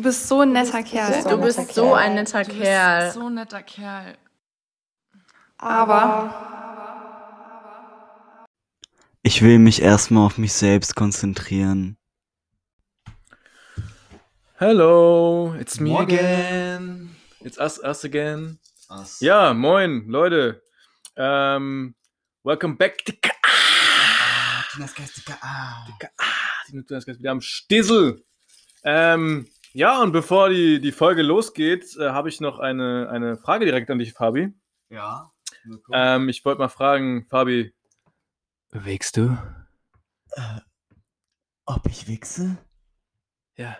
[0.00, 1.22] Du bist so ein netter Kerl.
[1.24, 3.04] Du bist so ein netter Du Kerl.
[3.04, 4.16] bist so ein netter Kerl.
[5.58, 6.34] Aber
[9.20, 11.98] Ich will mich erstmal auf mich selbst konzentrieren.
[14.54, 16.18] Hello, it's me Morgen.
[16.18, 17.16] again.
[17.40, 18.58] It's us, us again.
[18.88, 19.20] Was?
[19.20, 20.62] Ja, moin, Leute.
[21.14, 21.94] Ähm,
[22.42, 23.04] welcome back.
[23.04, 23.32] Dicker,
[24.72, 25.84] Tinas Geistiger, ah.
[26.66, 28.24] die sind das wieder am Stissel.
[28.82, 33.64] Ähm, ja, und bevor die, die Folge losgeht, äh, habe ich noch eine, eine Frage
[33.64, 34.52] direkt an dich, Fabi.
[34.88, 35.32] Ja.
[35.92, 37.74] Ähm, ich wollte mal fragen, Fabi,
[38.70, 39.36] bewegst du?
[40.32, 40.60] Äh,
[41.66, 42.58] ob ich wichse?
[43.56, 43.76] Ja.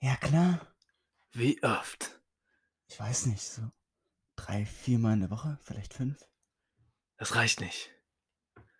[0.00, 0.60] Ja, klar.
[1.32, 2.20] Wie oft?
[2.88, 3.62] Ich weiß nicht, so
[4.36, 6.18] drei, viermal in der Woche, vielleicht fünf.
[7.16, 7.93] Das reicht nicht.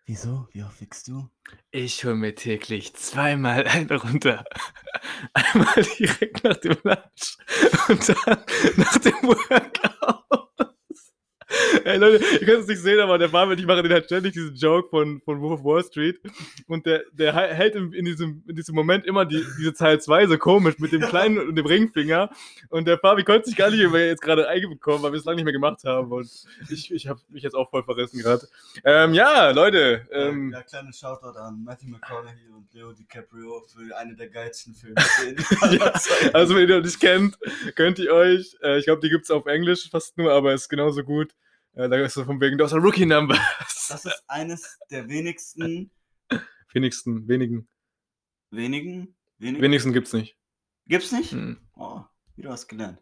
[0.07, 0.47] Wieso?
[0.51, 1.29] Wie oft wichst du?
[1.71, 4.45] Ich hole mir täglich zweimal eine runter.
[5.33, 7.37] Einmal direkt nach dem Lunch
[7.87, 8.43] und dann
[8.77, 9.94] nach dem Workout.
[11.83, 14.33] Ey Leute, ihr könnt es nicht sehen, aber der Fabian, ich mache den halt ständig
[14.33, 16.19] diesen Joke von, von Wolf of Wall Street
[16.67, 19.99] und der, der hä- hält in, in, diesem, in diesem Moment immer die, diese Zahl
[19.99, 22.29] 2 so komisch mit dem kleinen und dem Ringfinger
[22.69, 25.35] und der Fabi konnte sich gar nicht mehr jetzt gerade einbekommen, weil wir es lange
[25.37, 26.29] nicht mehr gemacht haben und
[26.69, 28.47] ich, ich habe mich jetzt auch voll verrissen gerade.
[28.83, 34.15] Ähm, ja, Leute, ähm, ja, kleine Shoutout an Matthew McConaughey und Leo DiCaprio für eine
[34.15, 34.95] der geilsten Filme.
[35.79, 35.93] Ja,
[36.33, 37.37] Also, wenn ihr noch nicht kennt,
[37.75, 40.69] könnt ihr euch, äh, ich glaube, die gibt es auf Englisch fast nur, aber ist
[40.69, 41.33] genauso gut.
[41.75, 43.37] Äh, da ist so von wegen, du hast ein Rookie-Number.
[43.87, 45.91] Das ist eines der wenigsten,
[46.73, 47.67] Wenigsten, wenigen.
[48.49, 50.37] wenigen, wenigen, Wenigsten gibt's nicht.
[50.87, 51.33] gibt's nicht?
[51.33, 51.57] Hm.
[51.75, 52.01] Oh,
[52.35, 52.99] wieder was gelernt.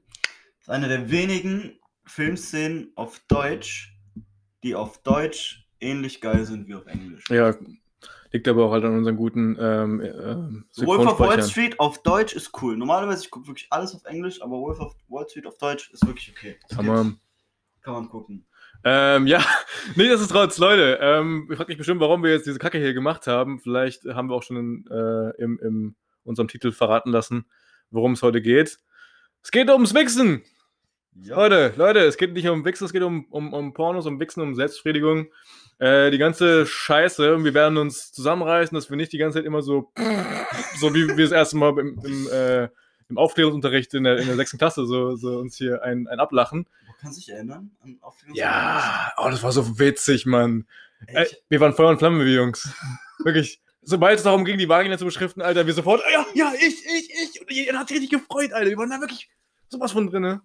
[0.58, 3.96] Das ist eine der wenigen Filmszenen auf Deutsch,
[4.64, 7.30] die auf Deutsch ähnlich geil sind wie auf Englisch.
[7.30, 7.56] Ja,
[8.32, 11.42] liegt aber auch halt an unseren guten ähm, ähm, Wolf of Wall.
[11.44, 12.76] Street auf Deutsch ist cool.
[12.76, 16.06] Normalerweise, ich gucke wirklich alles auf Englisch, aber Wolf of Wall Street auf Deutsch ist
[16.06, 16.58] wirklich okay.
[16.70, 17.20] Kann man,
[17.82, 18.46] Kann man gucken.
[18.84, 19.44] Ähm, ja,
[19.96, 23.60] nichtsdestotrotz, Leute, ähm, ihr fragt mich bestimmt, warum wir jetzt diese Kacke hier gemacht haben.
[23.60, 27.46] Vielleicht haben wir auch schon in, äh, im, im unserem Titel verraten lassen,
[27.92, 28.80] worum es heute geht.
[29.42, 30.44] Es geht ums Wichsen!
[31.16, 31.36] Ja.
[31.36, 34.42] Leute, Leute, es geht nicht um Wichsen, es geht um, um, um Pornos, um Wichsen,
[34.42, 35.28] um Selbstbefriedigung.
[35.80, 37.36] Äh, die ganze Scheiße.
[37.36, 39.92] Und wir werden uns zusammenreißen, dass wir nicht die ganze Zeit immer so,
[40.80, 42.70] so wie wir das erste Mal im, im, äh,
[43.10, 46.68] im Aufklärungsunterricht in der, in der sechsten Klasse so, so uns hier ein, ein ablachen.
[46.88, 48.00] Man kann sich erinnern an
[48.34, 50.68] Ja, oh, das war so witzig, Mann.
[51.08, 52.74] Ey, Ey, wir waren Feuer und Flamme, wir Jungs.
[53.24, 53.62] Wirklich.
[53.82, 57.10] Sobald es darum ging, die Vagina zu beschriften, Alter, wir sofort, ja, ja, ich, ich,
[57.10, 57.42] ich.
[57.42, 58.70] Und jeder hat sich richtig gefreut, Alter.
[58.70, 59.30] Wir waren da wirklich
[59.68, 60.42] sowas von drinne.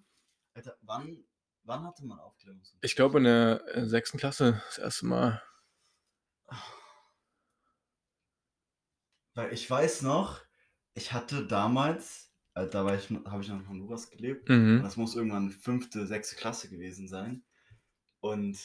[0.53, 1.23] Alter, wann,
[1.63, 2.75] wann hatte man Aufklärungs?
[2.81, 5.41] Ich glaube in der äh, sechsten Klasse das erste Mal.
[9.35, 10.41] Weil ich weiß noch,
[10.93, 12.28] ich hatte damals,
[12.59, 14.81] also da war ich, habe ich noch in Honduras gelebt, Mhm.
[14.83, 17.43] das muss irgendwann fünfte, sechste Klasse gewesen sein.
[18.19, 18.57] Und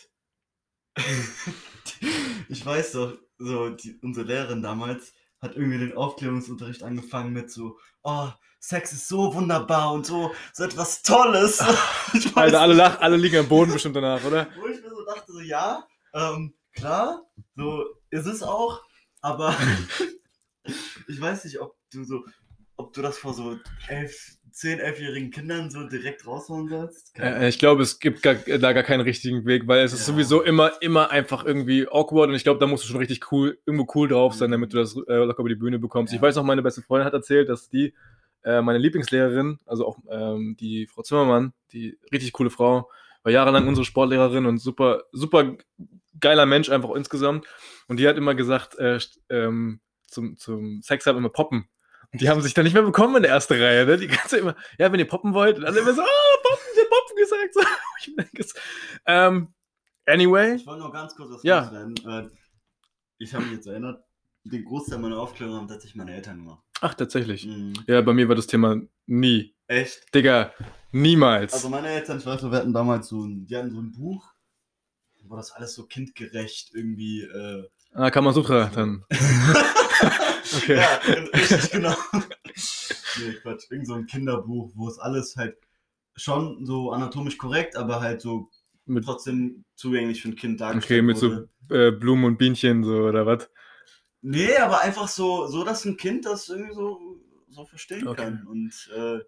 [2.49, 7.79] ich weiß doch, so die, unsere Lehrerin damals hat irgendwie den Aufklärungsunterricht angefangen mit so,
[8.03, 8.29] oh,
[8.59, 11.61] Sex ist so wunderbar und so, so etwas Tolles.
[12.35, 14.49] Alter, alle, nicht, lach, alle liegen am Boden bestimmt danach, oder?
[14.57, 17.23] Wo ich mir so dachte, so ja, ähm, klar,
[17.55, 18.83] so ist es auch,
[19.21, 19.55] aber
[21.07, 22.25] ich weiß nicht, ob du so,
[22.85, 23.57] ob du das vor so
[23.89, 27.15] elf, zehn, elfjährigen Kindern so direkt raushauen sollst.
[27.15, 30.07] Keine Äh, ich glaube, es gibt gar, da gar keinen richtigen Weg, weil es ist
[30.07, 30.13] Ja.
[30.13, 33.59] sowieso immer, immer einfach irgendwie awkward und ich glaube, da musst du schon richtig cool,
[33.67, 34.53] irgendwo cool drauf sein, Mhm.
[34.53, 36.13] damit du das äh, locker über die Bühne bekommst.
[36.13, 36.17] Ja.
[36.17, 37.95] Ich weiß noch, meine beste Freundin hat erzählt, dass die,
[38.45, 42.89] äh, meine Lieblingslehrerin, also auch ähm, die Frau Zimmermann, die richtig coole Frau,
[43.23, 45.57] war jahrelang unsere Sportlehrerin und super, super
[46.21, 47.47] geiler Mensch einfach insgesamt.
[47.89, 48.99] Und die hat immer gesagt, äh,
[49.31, 51.67] ähm, zum, zum Sex haben immer poppen.
[52.15, 53.85] Die haben sich dann nicht mehr bekommen in der ersten Reihe.
[53.87, 53.97] Ne?
[53.99, 55.59] Die ganze immer, ja, wenn ihr poppen wollt.
[55.59, 57.55] Und alle immer so, oh, poppen, ich hab poppen gesagt.
[57.55, 57.61] So,
[57.99, 58.55] ich denke, es-
[59.07, 59.49] ähm,
[60.07, 60.55] anyway.
[60.55, 61.61] Ich wollte nur ganz kurz was Ja.
[61.65, 61.95] loswerden.
[62.07, 62.29] Äh,
[63.19, 64.03] ich habe mich jetzt erinnert,
[64.45, 66.63] den Großteil meiner Aufklärung haben tatsächlich meine Eltern gemacht.
[66.81, 67.47] Ach, tatsächlich.
[67.47, 67.73] Mhm.
[67.87, 69.55] Ja, bei mir war das Thema nie.
[69.67, 70.15] Echt?
[70.15, 70.53] Digga,
[70.93, 71.55] niemals.
[71.55, 73.93] Also meine Eltern, ich weiß noch, wir hatten damals so ein, die hatten so ein
[73.93, 74.31] Buch,
[75.27, 79.05] wo das alles so kindgerecht irgendwie äh, ah, Kamasutra dann.
[80.57, 80.77] Okay.
[80.77, 80.97] Ja,
[81.33, 81.95] richtig, genau.
[83.17, 83.65] nee, Quatsch.
[83.71, 85.57] Irgend so ein Kinderbuch, wo es alles halt
[86.17, 88.51] schon so anatomisch korrekt, aber halt so
[88.87, 91.49] Mit, trotzdem zugänglich für ein Kind dargestellt okay, mit wurde.
[91.69, 93.51] so äh, Blumen und Bienchen, so, oder was?
[94.23, 98.23] Nee, aber einfach so, so dass ein Kind das irgendwie so, so verstehen Okay.
[98.23, 98.47] kann.
[98.47, 99.21] Und äh,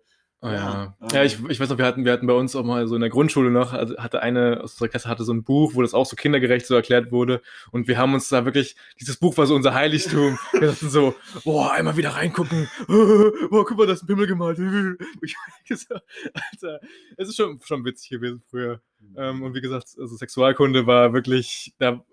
[0.42, 0.94] Oh, ja.
[1.00, 2.94] Ja, Ja, ich, ich weiß noch, wir hatten, wir hatten bei uns auch mal so
[2.94, 5.82] in der Grundschule noch, also hatte eine aus unserer Klasse hatte so ein Buch, wo
[5.82, 7.40] das auch so kindergerecht so erklärt wurde.
[7.70, 10.38] Und wir haben uns da wirklich, dieses Buch war so unser Heiligtum.
[10.52, 12.68] Wir dachten so, boah, einmal wieder reingucken.
[12.86, 14.58] Boah, guck mal, da ist ein Pimmel gemalt.
[15.22, 15.36] Ich
[15.66, 16.04] gesagt,
[16.34, 16.80] Alter,
[17.16, 18.80] es ist schon, schon witzig gewesen früher.
[19.16, 22.04] Ähm, und wie gesagt, also Sexualkunde war wirklich, da,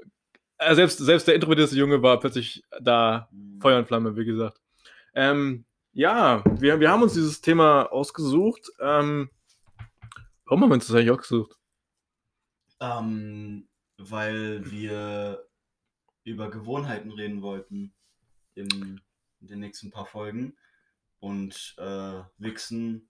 [0.57, 3.61] äh, selbst, selbst der introvertierte Junge war plötzlich da Mhm.
[3.61, 4.59] Feuer und Flamme, wie gesagt.
[5.15, 8.71] Ähm, ja, wir, wir haben uns dieses Thema ausgesucht.
[8.79, 9.29] Ähm,
[10.45, 11.55] warum haben wir uns das eigentlich ausgesucht?
[12.79, 13.67] Ähm,
[13.97, 15.47] weil wir
[16.23, 17.93] über Gewohnheiten reden wollten
[18.55, 19.01] in,
[19.39, 20.57] den nächsten paar Folgen.
[21.19, 23.09] Und äh, Wichsen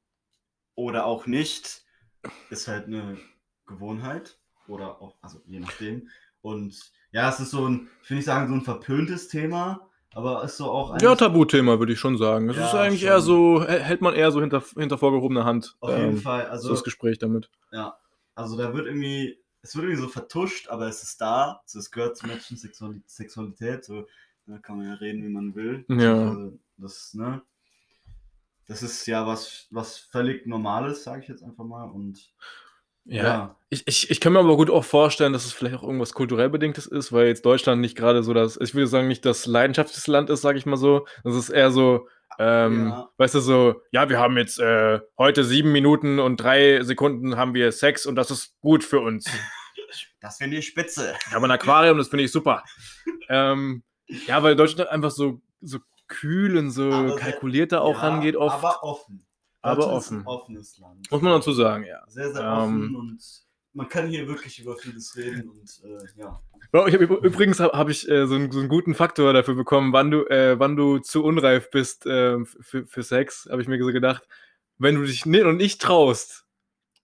[0.75, 1.85] oder auch nicht
[2.49, 3.17] ist halt eine
[3.65, 4.39] Gewohnheit.
[4.67, 6.09] Oder auch, also je nachdem.
[6.41, 10.43] Und ja, es ist so ein, ich will nicht sagen, so ein verpöntes Thema, aber
[10.43, 12.49] ist so auch Ja, Tabuthema, würde ich schon sagen.
[12.49, 13.09] Es Ja, ist eigentlich schon.
[13.09, 15.75] eher so, hä- hält man eher so hinter, hinter vorgehobener Hand.
[15.79, 16.45] auf jeden ähm, Fall.
[16.45, 17.49] so Also, das Gespräch damit.
[17.71, 17.97] Ja,
[18.35, 21.61] also da wird irgendwie, es wird irgendwie so vertuscht, aber es ist da.
[21.63, 23.85] Also es gehört zu Menschen Sexuali- Sexualität.
[23.85, 24.05] So,
[24.45, 25.85] da kann man ja reden, wie man will.
[25.89, 26.29] Ja.
[26.29, 27.41] Also das, ne?
[28.67, 31.83] Das ist ja was, was völlig Normales, sage ich jetzt einfach mal.
[31.83, 32.31] Und
[33.05, 36.13] Ja, Ich, ich, ich kann mir aber gut auch vorstellen, dass es vielleicht auch irgendwas
[36.13, 39.45] kulturell bedingtes ist, weil jetzt Deutschland nicht gerade so das, ich würde sagen, nicht das
[39.45, 41.05] leidenschaftlichste Land ist, sage ich mal so.
[41.23, 42.07] Das ist eher so,
[42.39, 43.09] ähm, Ja.
[43.17, 47.53] weißt du, so, ja, wir haben jetzt äh, heute sieben Minuten und drei Sekunden haben
[47.53, 49.25] wir Sex und das ist gut für uns.
[50.21, 51.13] das finde ich spitze.
[51.27, 52.63] Ich habe ein Aquarium, das finde ich super.
[53.29, 53.83] ähm,
[54.27, 58.55] ja, weil Deutschland einfach so, so kühl und so Aber kalkulierter auch Ja, rangeht oft.
[58.63, 59.25] Aber offen.
[59.63, 60.19] Aber offen.
[60.19, 61.11] Ein offenes Land.
[61.11, 62.03] muss man dazu sagen, ja.
[62.07, 63.43] Sehr, sehr Ähm, offen und
[63.73, 66.41] man kann hier wirklich über vieles reden und äh, ja.
[66.87, 69.93] Ich hab, übrigens habe hab ich äh, so, einen, so einen guten Faktor dafür bekommen,
[69.93, 73.81] wann du, äh, wann du zu unreif bist äh, für, für Sex, habe ich mir
[73.83, 74.27] so gedacht.
[74.77, 76.42] Wenn du dich nicht, und nicht traust,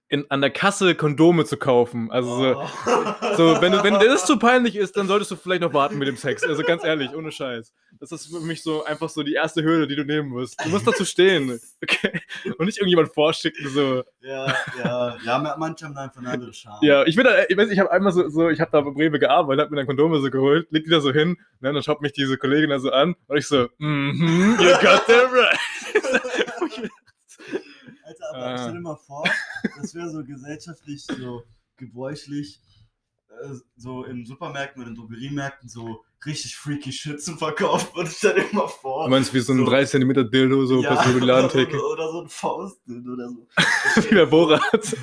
[0.10, 2.12] in, an der Kasse Kondome zu kaufen.
[2.12, 3.36] Also so, Oh.
[3.38, 5.98] so wenn, du, wenn dir das zu peinlich ist, dann solltest du vielleicht noch warten
[6.00, 6.44] mit dem Sex.
[6.44, 7.72] Also ganz ehrlich, ohne Scheiß.
[8.00, 10.60] Das ist für mich so einfach so die erste Hürde, die du nehmen musst.
[10.64, 11.60] Du musst dazu stehen.
[11.84, 12.22] Okay?
[12.58, 14.04] Und nicht irgendjemand vorschicken, so.
[14.22, 14.54] Ja,
[14.84, 16.78] ja, ja, ma- manche haben einfach eine andere Charme.
[16.82, 18.92] Ja, ich bin da, ich weiß, ich habe einmal so, so ich habe da bei
[18.92, 21.82] Brewe gearbeitet, hab mir dann Kondome so geholt, leg die da so hin, ne, dann
[21.84, 25.58] schaut mich diese Kollegin da so an und ich so, mhm, you got that right.
[28.30, 28.58] Aber Ah.
[28.58, 29.24] stell dir mal vor,
[29.82, 31.44] das wäre so gesellschaftlich so
[31.78, 32.60] gebräuchlich,
[33.30, 37.88] äh, so in Supermärkten oder in Drogeriemärkten so richtig freaky Shit zu verkaufen.
[37.98, 39.06] Und stell dir mal vor.
[39.06, 39.66] Du meinst wie so ein So.
[39.66, 41.78] 3 cm Dildo, so ja, über die Ladentheke.
[41.78, 43.48] Oder, oder so ein Faustdill oder so.
[44.10, 44.96] Wie bei Borat.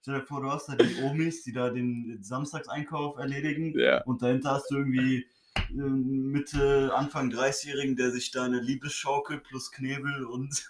[0.00, 3.78] Stell dir vor, du hast da die Omis, die da den Samstagseinkauf erledigen.
[3.78, 4.02] Ja.
[4.04, 5.26] Und dahinter hast du irgendwie
[5.74, 10.66] Mitte, Anfang 30-Jährigen, der sich da eine Liebesschaukel plus Knebel und.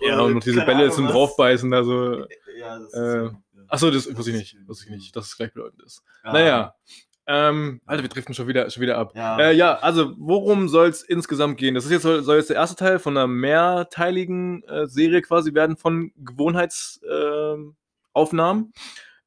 [0.00, 1.12] Ja, und noch diese Bälle Ahnung zum was.
[1.12, 2.26] Draufbeißen, da so.
[2.58, 2.94] Ja, das ist.
[2.94, 3.62] Äh, so, ja.
[3.68, 4.56] Achso, das wusste ich nicht.
[4.66, 6.02] Wusste ich nicht, dass es gleichbedeutend ist.
[6.24, 6.32] Ja.
[6.32, 6.74] Naja.
[7.26, 9.12] Ähm, Alter, wir driften schon wieder, schon wieder ab.
[9.14, 9.38] Ja.
[9.38, 11.74] Äh, ja, also worum soll es insgesamt gehen?
[11.76, 15.54] Das ist jetzt, soll, soll jetzt der erste Teil von einer mehrteiligen äh, Serie quasi
[15.54, 17.76] werden von Gewohnheitsaufnahmen.
[18.12, 18.72] Aufnahmen.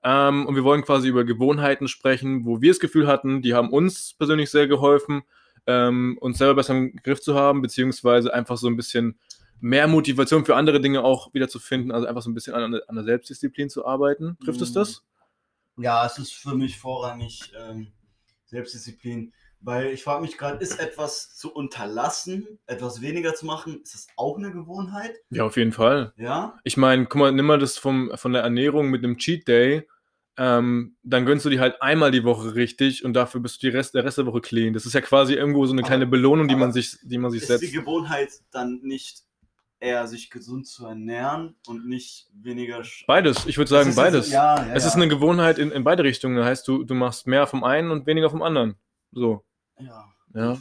[0.04, 3.70] Ähm, und wir wollen quasi über Gewohnheiten sprechen, wo wir das Gefühl hatten, die haben
[3.70, 5.24] uns persönlich sehr geholfen,
[5.66, 9.18] ähm, uns selber besser im Griff zu haben, beziehungsweise einfach so ein bisschen
[9.62, 12.76] mehr Motivation für andere Dinge auch wieder zu finden, also einfach so ein bisschen an,
[12.88, 14.38] an der Selbstdisziplin zu arbeiten.
[14.44, 14.74] Trifft es Mhm.
[14.74, 15.04] das?
[15.78, 17.88] Ja, es ist für mich vorrangig ähm,
[18.46, 23.94] Selbstdisziplin, weil ich frage mich gerade, ist etwas zu unterlassen, etwas weniger zu machen, ist
[23.96, 25.16] das auch eine Gewohnheit?
[25.30, 26.14] Ja, auf jeden Fall.
[26.18, 26.60] Ja?
[26.66, 29.88] Ich meine, guck mal, nimm mal das vom, von der Ernährung mit einem Cheat Day.
[30.38, 33.76] Ähm, dann gönnst du die halt einmal die Woche richtig und dafür bist du die
[33.78, 34.74] Rest, der Rest der Woche clean.
[34.74, 37.30] Das ist ja quasi irgendwo so eine Aber- kleine Belohnung, die man sich, die man
[37.32, 37.64] sich Ist setzt.
[37.64, 39.22] die Gewohnheit dann nicht
[39.80, 42.82] eher sich gesund zu ernähren und nicht weniger...
[43.06, 44.32] Beides, ich würde sagen ist- beides.
[44.32, 46.38] Ja, ja, es ist eine Gewohnheit in, in beide Richtungen.
[46.38, 48.76] Das heißt, du, du machst mehr vom einen und weniger vom anderen.
[49.12, 49.44] So,
[49.80, 50.06] Ja.
[50.34, 50.58] ja.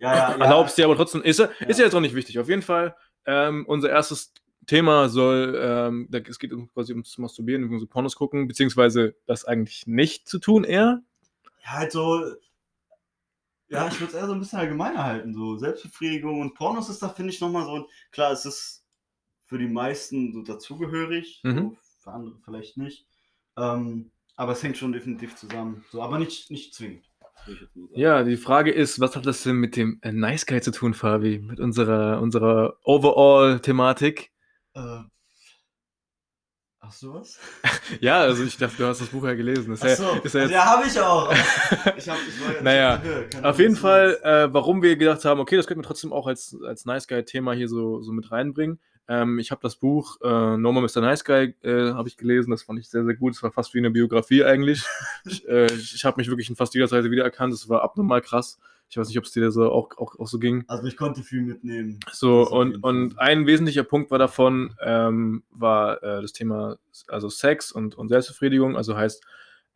[0.00, 0.32] Ja.
[0.34, 1.66] Erlaubst dir aber trotzdem, ist, ist Ja.
[1.66, 2.38] ja jetzt auch nicht wichtig.
[2.38, 2.94] Auf jeden Fall,
[3.26, 4.32] ähm, unser erstes
[4.68, 9.86] Thema soll, ähm, es geht quasi ums Masturbieren, um so Pornos gucken, beziehungsweise das eigentlich
[9.88, 11.02] nicht zu tun eher.
[11.64, 12.22] Ja, halt so.
[13.70, 15.34] Ja, ich würde es eher so ein bisschen allgemeiner halten.
[15.34, 17.88] So Selbstbefriedigung und Pornos ist da, finde ich, nochmal so.
[18.12, 18.84] Klar, es ist
[19.44, 21.56] für die meisten so dazugehörig, Mhm.
[21.58, 23.06] so für andere vielleicht nicht.
[23.56, 25.84] Ähm, aber es hängt schon definitiv zusammen.
[25.90, 27.04] So, aber nicht, nicht zwingend.
[27.94, 30.92] Ja, die Frage ist, was hat das denn mit dem äh, Nice Guy zu tun,
[30.94, 31.38] Fabi?
[31.38, 34.30] Mit unserer, unserer Overall-Thematik?
[34.78, 35.00] Äh,
[36.80, 37.38] hast du was?
[38.00, 39.70] Ja, also ich dachte, du hast das Buch ja gelesen.
[39.70, 41.32] Das ist Achso, ja, ist ja also, ja, habe ich auch.
[41.96, 43.02] Ich hab, ich war ja Naja,
[43.42, 46.56] auf jeden Fall, äh, warum wir gedacht haben, okay, das könnten wir trotzdem auch als,
[46.64, 48.78] als Nice Guy-Thema hier so, so mit reinbringen.
[49.08, 51.00] Ähm, ich habe das Buch äh, No More Mr.
[51.00, 52.50] Nice Guy äh, habe ich gelesen.
[52.50, 53.34] Das fand ich sehr, sehr gut.
[53.34, 54.84] Es war fast wie eine Biografie eigentlich.
[55.24, 57.54] ich äh, ich habe mich wirklich in fast jeder Seite wiedererkannt.
[57.54, 58.58] Es war abnormal krass.
[58.90, 60.64] Ich weiß nicht, ob es dir so auch, auch, auch so ging.
[60.66, 62.00] Also ich konnte viel mitnehmen.
[62.10, 66.78] So, Das und, und ein wesentlicher Punkt war davon, ähm, war äh, das Thema
[67.08, 68.76] also Sex und, und Selbstbefriedigung.
[68.76, 69.22] Also heißt,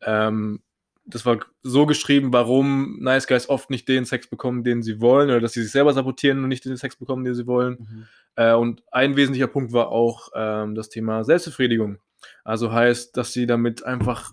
[0.01, 0.61] ähm,
[1.05, 5.29] das war so geschrieben, warum Nice Guys oft nicht den Sex bekommen, den sie wollen,
[5.29, 7.77] oder dass sie sich selber sabotieren und nicht den Sex bekommen, den sie wollen.
[7.79, 8.07] Mhm.
[8.35, 11.99] Äh, und ein wesentlicher Punkt war auch ähm, das Thema Selbstbefriedigung.
[12.43, 14.31] Also heißt, dass sie damit einfach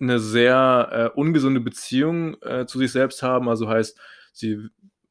[0.00, 3.48] eine sehr äh, ungesunde Beziehung äh, zu sich selbst haben.
[3.48, 3.98] Also heißt,
[4.32, 4.68] sie,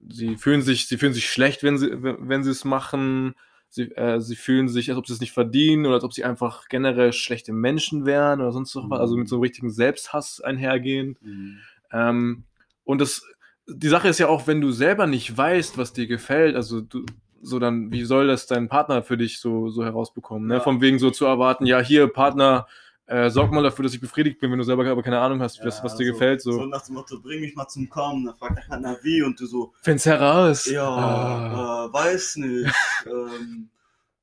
[0.08, 3.36] sie, fühlen sich, sie fühlen sich schlecht, wenn sie, wenn sie es machen.
[3.70, 6.24] Sie, äh, sie fühlen sich, als ob sie es nicht verdienen oder als ob sie
[6.24, 8.86] einfach generell schlechte Menschen wären oder sonst was.
[8.86, 8.94] Mhm.
[8.94, 11.18] Also mit so einem richtigen Selbsthass einhergehen.
[11.22, 11.58] Mhm.
[11.92, 12.44] Ähm,
[12.84, 13.24] und das,
[13.68, 17.06] die Sache ist ja auch, wenn du selber nicht weißt, was dir gefällt, also du,
[17.42, 20.48] so dann, wie soll das dein Partner für dich so, so herausbekommen?
[20.48, 20.56] Ne?
[20.56, 20.60] Ja.
[20.62, 22.68] Von wegen so zu erwarten, ja, hier, Partner,
[23.08, 25.64] äh, sorg mal dafür, dass ich befriedigt bin, wenn du selber aber keine Ahnung hast,
[25.64, 26.42] was, Ja, was dir so- gefällt.
[26.42, 28.26] So, So nach dem Motto, bring mich mal zum Kommen.
[28.26, 30.66] Dann fragt der Partner wie und du so, find's heraus.
[30.66, 32.74] ja, Ah, äh, weiß nicht.
[33.06, 33.70] ähm,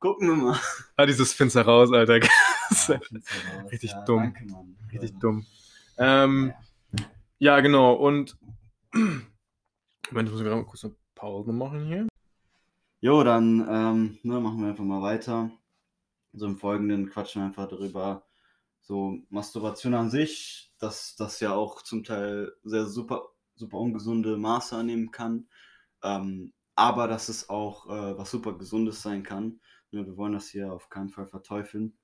[0.01, 0.59] gucken wir mal.
[0.97, 2.19] ah, dieses find's heraus, Alter.
[2.19, 3.01] Ja,
[3.71, 4.23] Richtig ja, dumm.
[4.35, 4.77] Danke, Mann.
[4.93, 5.47] Richtig dumm.
[5.99, 6.53] Ähm,
[7.39, 7.93] ja, genau.
[7.95, 8.37] Und
[8.95, 12.09] Moment, ich muss gerade mal kurz eine Pause machen hier.
[13.01, 15.51] Jo, dann ähm, ne, machen wir einfach mal weiter.
[16.33, 18.23] So im Folgenden quatschen wir einfach darüber,
[18.83, 24.77] so Masturbation an sich, dass das ja auch zum Teil sehr super, super ungesunde Maße
[24.77, 25.49] annehmen kann.
[26.03, 29.61] Ähm, aber dass es auch äh, was super Gesundes sein kann.
[29.93, 31.97] Ne, wir wollen das hier auf keinen Fall verteufeln.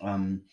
[0.00, 0.48] Ähm,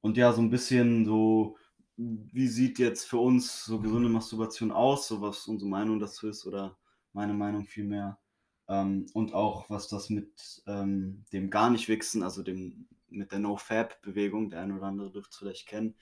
[0.00, 1.56] und ja, so ein bisschen so,
[1.96, 6.46] wie sieht jetzt für uns so gesunde Masturbation aus, so was unsere Meinung dazu ist
[6.46, 6.78] oder
[7.12, 8.18] meine Meinung vielmehr.
[8.68, 13.38] Ähm, und auch was das mit ähm, dem gar nicht wichsen, also dem mit der
[13.38, 15.94] No-Fab-Bewegung, der eine oder andere dürfte es vielleicht kennen,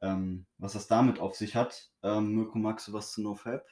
[0.00, 1.90] ähm, was das damit auf sich hat.
[2.02, 3.66] Ähm, Mirko, magst du was zu No-Fab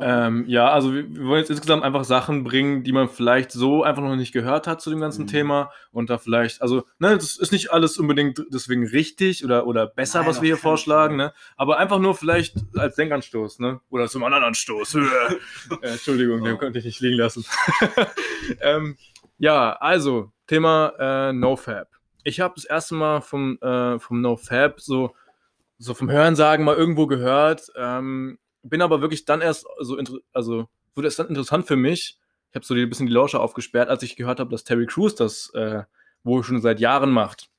[0.00, 3.82] Ähm, ja, also wir, wir wollen jetzt insgesamt einfach Sachen bringen, die man vielleicht so
[3.82, 5.28] einfach noch nicht gehört hat zu dem ganzen Mhm.
[5.28, 9.86] Thema und da vielleicht, also, ne, das ist nicht alles unbedingt deswegen richtig oder, oder
[9.86, 14.08] besser, Nein, was wir hier vorschlagen, ne, aber einfach nur vielleicht als Denkanstoß, ne, oder
[14.08, 14.94] zum anderen Anstoß.
[15.82, 16.58] äh, Entschuldigung, den Oh.
[16.58, 17.44] konnte ich nicht liegen lassen.
[18.60, 18.96] ähm,
[19.38, 21.88] ja, also, Thema äh, NoFab.
[22.24, 25.14] Ich habe das erste Mal vom, äh, vom NoFab so,
[25.78, 29.98] so vom Hörensagen mal irgendwo gehört, ähm, bin aber wirklich dann erst so,
[30.32, 32.18] also wurde es dann interessant für mich.
[32.50, 35.14] Ich habe so ein bisschen die Lauscher aufgesperrt, als ich gehört habe, dass Terry Crews
[35.14, 35.82] das äh,
[36.24, 37.50] wohl schon seit Jahren macht.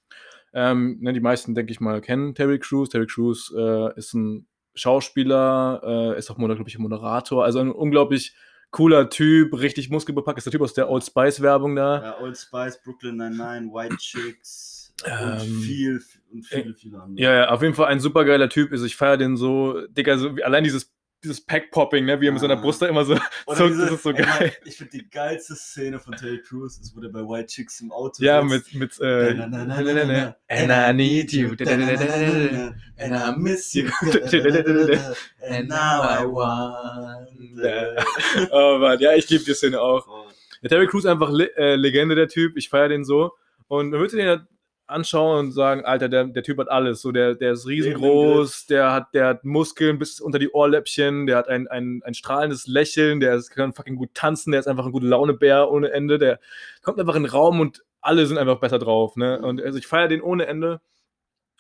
[0.51, 2.89] Ähm, ne, die meisten, denke ich mal, kennen Terry Crews.
[2.89, 7.43] Terry Crews äh, ist ein Schauspieler, äh, ist auch, glaube ich, Moderator.
[7.43, 8.33] Also ein unglaublich
[8.71, 10.37] cooler Typ, richtig muskelbepackt.
[10.39, 12.03] Ist der Typ aus der Old Spice-Werbung da.
[12.03, 16.01] Ja, Old Spice, Brooklyn Nine-Nine, White Chicks und Ähm, viel,
[16.31, 17.21] und viele, viele andere.
[17.23, 18.71] Ja, ja, auf jeden Fall ein supergeiler Typ.
[18.71, 22.39] Also ich feiere den so, Digga, so, allein dieses, dieses Pack-Popping, ne, wie er mit
[22.39, 22.61] seiner Ah.
[22.61, 24.53] Brust da immer so zuckt, das ist so ey, geil.
[24.63, 27.91] Ich finde die geilste Szene von Terry Crews ist, wo der bei White Chicks im
[27.91, 28.73] Auto Ja, sitzt.
[28.73, 33.87] mit, mit, äh, na, na, na, and I need you, Da, and I miss you.
[35.41, 37.95] And now I wonder.
[38.51, 40.07] oh Mann, ja, ich liebe die Szene auch.
[40.07, 40.25] Oh,
[40.61, 42.55] Der Terry Crews einfach Le äh, Legende, der Typ.
[42.57, 43.31] Ich feiere den so.
[43.67, 44.47] Und man würde den ja
[44.89, 47.01] anschauen und sagen, Alter, der, der Typ hat alles.
[47.01, 51.37] So, der, der ist riesengroß, der hat, der hat Muskeln bis unter die Ohrläppchen, der
[51.37, 54.85] hat ein, ein, ein strahlendes Lächeln, der ist, kann fucking gut tanzen, der ist einfach
[54.85, 56.17] ein guter Launebär ohne Ende.
[56.17, 56.39] Der
[56.81, 59.15] kommt einfach in den Raum und alle sind einfach besser drauf.
[59.15, 59.41] Ne?
[59.41, 60.81] Und also ich feiere den ohne Ende.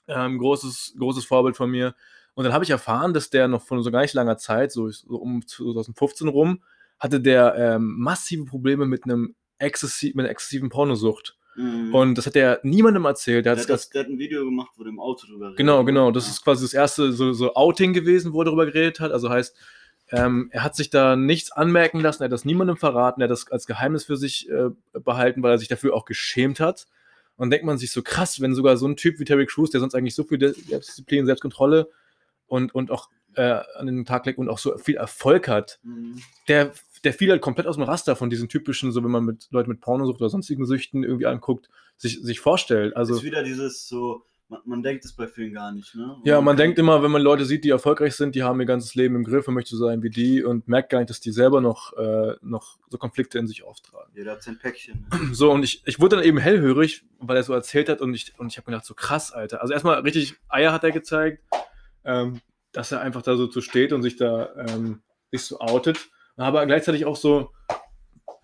[0.07, 1.95] Ähm, großes, großes Vorbild von mir.
[2.33, 4.89] Und dann habe ich erfahren, dass der noch von so gar nicht langer Zeit, so,
[4.89, 6.63] so um 2015 rum,
[6.97, 11.37] hatte der ähm, massive Probleme mit einem exzessi mit einer exzessiven Pornosucht.
[11.59, 11.93] Mhm.
[11.93, 13.45] Und das hat er niemandem erzählt.
[13.45, 15.57] Der der, hat das, der hat ein Video gemacht, wo der im Auto drüber redet.
[15.57, 16.11] genau, genau.
[16.11, 16.31] Das Ja.
[16.31, 19.11] ist quasi das erste so, so Outing gewesen, wo er darüber geredet hat.
[19.11, 19.55] Also heißt,
[20.11, 23.31] ähm, er hat sich da nichts anmerken lassen, er hat das niemandem verraten, er hat
[23.31, 26.87] das als Geheimnis für sich äh, behalten, weil er sich dafür auch geschämt hat.
[27.35, 29.79] Und denkt man sich so krass, wenn sogar so ein Typ wie Terry Crews, der
[29.81, 31.89] sonst eigentlich so viel Selbstdisziplin, Selbstkontrolle
[32.47, 36.21] und, und auch äh, an den Tag legt und auch so viel Erfolg hat, Mhm.
[36.47, 39.47] der, der fiel halt komplett aus dem Raster von diesen typischen, so wenn man mit
[39.51, 42.95] Leuten mit Pornosucht oder sonstigen Süchten irgendwie anguckt, sich, sich vorstellt.
[42.95, 46.15] Also, ist wieder dieses so, man, man denkt es bei vielen gar nicht, ne?
[46.15, 48.65] Und ja, man denkt immer, wenn man Leute sieht, die erfolgreich sind, die haben ihr
[48.65, 51.19] ganzes Leben im Griff und möchte so sein wie die und merkt gar nicht, dass
[51.19, 54.11] die selber noch, äh, noch so Konflikte in sich auftragen.
[54.15, 55.07] Jeder hat sein Päckchen.
[55.11, 55.19] Ne?
[55.33, 58.33] So, und ich, ich wurde dann eben hellhörig, weil er so erzählt hat und ich,
[58.39, 59.61] und ich habe gedacht, so krass, Alter.
[59.61, 61.43] Also erstmal richtig Eier hat er gezeigt,
[62.03, 62.41] ähm,
[62.71, 65.01] dass er einfach da so zu steht und sich da ähm,
[65.31, 66.09] sich so outet.
[66.39, 67.51] Aber gleichzeitig auch so,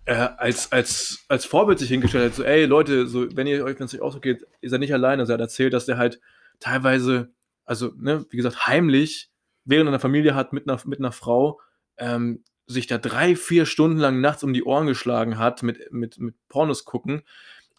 [0.04, 3.78] äh, als, als, als Vorbild sich hingestellt hat, so, ey Leute, so, wenn ihr euch,
[3.78, 5.22] wenn es euch auch so geht, ihr seid nicht alleine.
[5.22, 6.20] Also er hat erzählt, dass der halt
[6.60, 7.32] teilweise,
[7.64, 9.30] also, ne, wie gesagt, heimlich,
[9.64, 11.60] während einer Familie hat mit einer, mit einer Frau,
[11.96, 16.18] ähm, sich da drei, vier Stunden lang nachts um die Ohren geschlagen hat mit, mit,
[16.18, 17.22] mit Pornos gucken.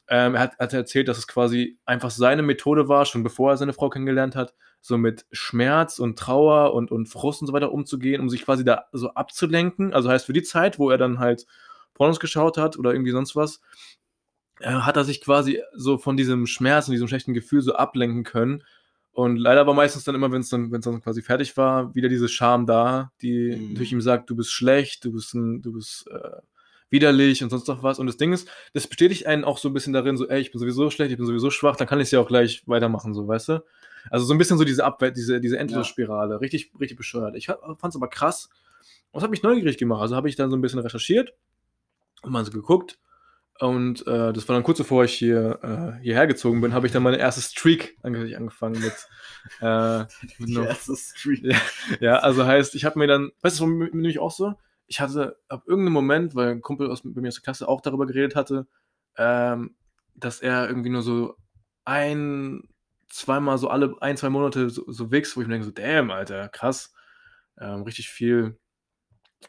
[0.10, 3.58] Ähm, er hat, hat erzählt, dass es quasi einfach seine Methode war, schon bevor er
[3.58, 7.72] seine Frau kennengelernt hat, so mit Schmerz und Trauer und, und Frust und so weiter
[7.72, 9.94] umzugehen, um sich quasi da so abzulenken.
[9.94, 11.46] Also heißt, für die Zeit, wo er dann halt
[11.94, 13.60] Pornos geschaut hat oder irgendwie sonst was,
[14.60, 18.24] äh, hat er sich quasi so von diesem Schmerz und diesem schlechten Gefühl so ablenken
[18.24, 18.64] können.
[19.12, 22.08] Und leider war meistens dann immer, wenn es dann, wenn's dann quasi fertig war, wieder
[22.08, 23.70] diese Scham da, die Mhm.
[23.70, 26.38] natürlich ihm sagt, du bist schlecht, du bist ein, du bist äh,
[26.90, 28.00] widerlich und sonst noch was.
[28.00, 30.52] Und das Ding ist, das bestätigt einen auch so ein bisschen darin, so, ey, ich
[30.52, 33.14] bin sowieso schlecht, ich bin sowieso schwach, dann kann ich es ja auch gleich weitermachen,
[33.14, 33.64] so, weißt du?
[34.10, 37.36] Also so ein bisschen so diese Abwehr, diese, diese Endlosspirale, richtig, richtig bescheuert.
[37.36, 38.50] Ich fand es aber krass
[39.12, 40.02] und es hat mich neugierig gemacht.
[40.02, 41.34] Also habe ich dann so ein bisschen recherchiert
[42.22, 43.00] und mal so geguckt.
[43.60, 46.94] Und äh, das war dann kurz bevor ich hier äh, hierher gezogen bin, habe ich
[46.94, 48.94] dann meine erste Streak ange angefangen mit,
[49.62, 50.00] äh,
[50.38, 51.44] mit Die erste Street.
[51.44, 51.58] Ja.
[52.00, 54.54] ja, also heißt, ich habe mir dann, weißt du, nämlich auch so?
[54.88, 57.82] Ich hatte ab irgendeinem Moment, weil ein Kumpel aus, bei mir aus der Klasse auch
[57.82, 58.68] darüber geredet hatte,
[59.18, 59.76] ähm,
[60.16, 61.36] dass er irgendwie nur so
[61.86, 62.64] ein,
[63.10, 66.12] zweimal so alle ein, zwei Monate so, so wächst, wo ich mir denke, so, damn,
[66.12, 66.94] Alter, krass.
[67.60, 68.58] Ähm, richtig viel,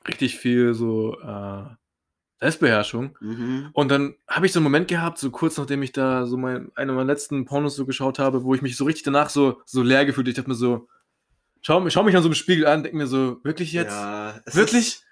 [0.06, 1.64] richtig viel so äh,
[2.40, 3.16] Selbstbeherrschung.
[3.20, 3.70] Mhm.
[3.72, 6.70] Und dann habe ich so einen Moment gehabt, so kurz nachdem ich da so mein,
[6.74, 9.82] eine meiner letzten Pornos so geschaut habe, wo ich mich so richtig danach so, so
[9.82, 10.26] leer gefühlt.
[10.26, 10.30] habe.
[10.30, 10.88] Ich dachte mir so,
[11.60, 13.90] schau, schau mich dann so im Spiegel an, denke mir so, wirklich jetzt?
[13.90, 14.86] Ja, wirklich?
[14.86, 15.04] Ist,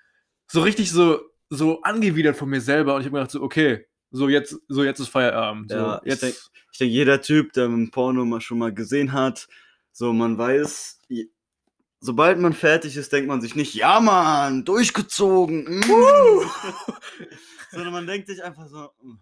[0.46, 2.94] So richtig so, so angewidert von mir selber.
[2.94, 5.70] Und ich habe mir gedacht, so, okay, so jetzt, so jetzt ist Feierabend.
[5.70, 6.22] So, Ja, jetzt.
[6.22, 6.36] denk-
[6.72, 9.48] ich denke, jeder Typ, der ein Porno mal schon mal gesehen hat,
[9.92, 11.00] so man weiß,
[12.00, 15.80] sobald man fertig ist, denkt man sich nicht, ja Mann, durchgezogen.
[15.80, 15.82] Mm.
[17.70, 19.14] Sondern man denkt sich einfach so, mm.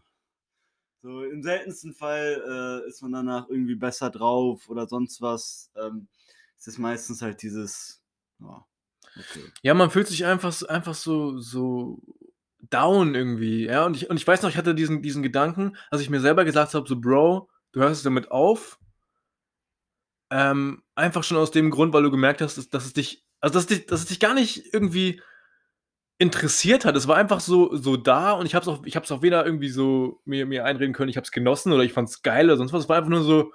[1.03, 5.71] so im seltensten Fall äh, ist man danach irgendwie besser drauf oder sonst was.
[5.77, 6.09] Ähm,
[6.59, 8.03] es ist meistens halt dieses,
[8.41, 8.67] ja,
[9.63, 12.01] Ja, man fühlt sich einfach, so- einfach so, so
[12.71, 13.67] down irgendwie.
[13.67, 16.21] Ja, und ich, und ich weiß noch, ich hatte diesen, diesen Gedanken, als ich mir
[16.21, 18.79] selber gesagt habe, so, Bro, du hörst es damit auf.
[20.31, 23.55] Ähm, einfach schon aus dem Grund, weil du gemerkt hast, dass, dass es dich, also
[23.55, 25.21] dass, dich, dass es dich gar nicht irgendwie
[26.19, 26.97] interessiert hat.
[26.97, 30.21] Es war einfach so, so da und ich habe es auch, auch weder irgendwie so
[30.25, 32.73] mir, mir einreden können, ich habe es genossen oder ich fand es geil oder sonst
[32.73, 32.85] was.
[32.85, 33.53] Es war einfach nur so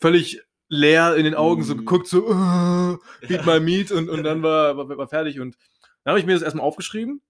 [0.00, 1.78] völlig leer in den Augen, so Mhm.
[1.78, 5.40] geguckt, so, äh, beat my meat und, und dann war, war, war fertig.
[5.40, 5.56] Und
[6.04, 7.22] dann habe ich mir das erstmal aufgeschrieben,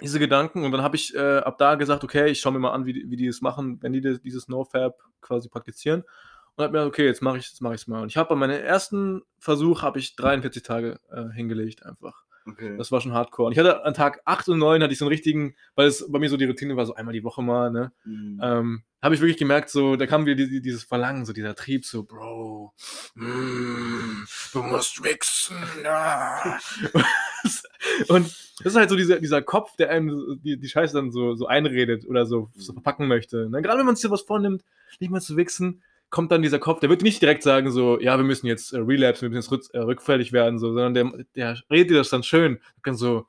[0.00, 2.72] diese Gedanken, und dann habe ich äh, ab da gesagt, okay, ich schaue mir mal
[2.72, 6.04] an, wie, die- wie die das machen, wenn die das, dieses NoFab quasi praktizieren.
[6.56, 8.02] Und habe mir gedacht, okay, jetzt mache ich es mach ich's mal.
[8.02, 12.24] Und ich habe bei meinem ersten Versuch habe ich 43 Tage äh, hingelegt einfach.
[12.46, 12.76] Okay.
[12.76, 13.46] Das war schon hardcore.
[13.46, 16.10] Und ich hatte an Tag 8 und 9 hatte ich so einen richtigen, weil es
[16.10, 17.92] bei mir so die Routine war, so einmal die Woche mal, ne?
[18.04, 18.40] Mm.
[18.42, 21.54] ähm, habe ich wirklich gemerkt, so, da kam wieder die, die, dieses Verlangen, so dieser
[21.54, 22.74] Trieb, so, Bro,
[23.14, 25.56] mm, du musst wichsen.
[25.82, 26.58] Ja.
[28.08, 28.26] und
[28.62, 31.46] das ist halt so dieser, dieser Kopf, der einem die, die Scheiße dann so, so
[31.46, 33.48] einredet oder so, so verpacken möchte.
[33.48, 33.62] Ne?
[33.62, 34.64] Gerade wenn man sich sowas vornimmt,
[34.98, 38.16] nicht mal zu wichsen, kommt dann dieser Kopf, der wird nicht direkt sagen, so, ja,
[38.16, 41.58] wir müssen jetzt äh, relapse, wir müssen jetzt äh, rückfällig werden, so, sondern der, der
[41.70, 42.60] redet dir das dann schön.
[42.84, 43.26] Dann so,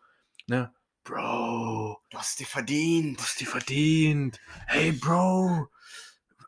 [0.47, 0.71] ne,
[1.03, 3.19] Bro, du hast dir verdient.
[3.19, 4.39] Du hast die verdient.
[4.67, 5.67] Hey, Bro.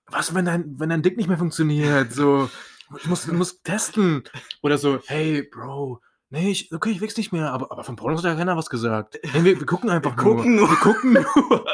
[0.08, 2.14] Was, wenn dein, wenn dein Dick nicht mehr funktioniert?
[2.14, 2.50] So,
[2.90, 4.24] du musst, du musst testen.
[4.62, 6.02] Oder so, hey, Bro.
[6.30, 8.70] Nee, ich, okay, ich wichs nicht mehr, aber, aber von Pornos hat ja keiner was
[8.70, 9.20] gesagt.
[9.34, 10.36] Nee, wir, wir gucken einfach Wir nur.
[10.36, 10.70] gucken nur.
[10.70, 11.66] Wir gucken nur.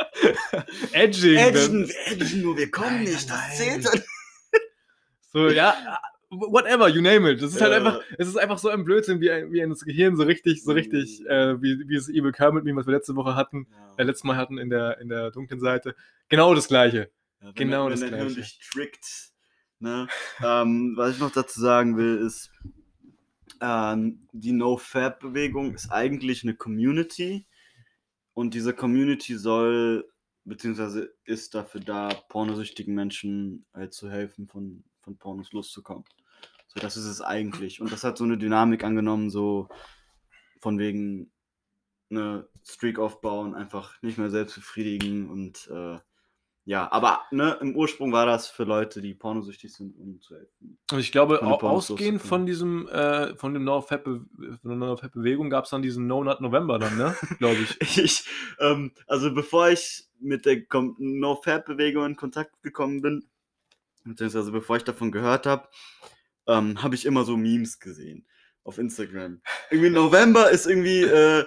[0.91, 1.38] Edging.
[1.38, 1.88] Edgen, dann.
[1.88, 3.82] wir edgen nur, wir kommen Nein, nicht, das nein.
[3.82, 4.04] zählt.
[5.31, 5.75] So, ja,
[6.29, 7.41] whatever, you name it.
[7.41, 7.77] Das ist halt Ja.
[7.77, 10.63] einfach, es ist einfach so ein Blödsinn, wie ein, wie ein das Gehirn so richtig,
[10.63, 14.23] so richtig, äh, wie, wie es Evil Kermit, wie wir letzte Woche hatten, äh, letztes
[14.23, 15.95] Mal hatten in der, in der dunklen Seite.
[16.29, 17.09] Genau das Gleiche.
[17.41, 18.41] Ja, Genau der, das der Hirn Gleiche.
[18.41, 19.31] dich trickt.
[19.81, 20.07] Ne?
[20.43, 22.51] ähm, was ich noch dazu sagen will, ist,
[23.61, 27.45] ähm, die No-Fab-Bewegung ist eigentlich eine Community
[28.33, 30.09] und diese Community soll,
[30.43, 36.06] beziehungsweise ist dafür da, pornosüchtigen Menschen halt zu helfen, von, von Pornos loszukommen.
[36.67, 37.82] So, das ist es eigentlich.
[37.82, 39.69] Und das hat so eine Dynamik angenommen, so
[40.62, 41.32] von wegen
[42.12, 45.98] eine Streak aufbauen, einfach nicht mehr selbst befriedigen und äh,
[46.65, 50.78] ja, aber ne, im Ursprung war das für Leute, die pornosüchtig sind, um zu helfen.
[50.91, 56.24] Und ich glaube, ausgehend von diesem, äh, von dem No-Fab-Bewegung gab es dann diesen No
[56.24, 57.15] Nut November dann, ne?
[57.39, 57.98] Glaube ich.
[57.98, 58.26] Ich,
[58.60, 63.28] ähm, also bevor ich mit der Com- No-Fab-Bewegung in Kontakt gekommen bin,
[64.10, 65.67] beziehungsweise bevor ich davon gehört habe,
[66.48, 68.28] ähm, habe ich immer so Memes gesehen
[68.63, 69.41] auf Instagram.
[69.69, 71.45] Irgendwie November ist irgendwie, äh,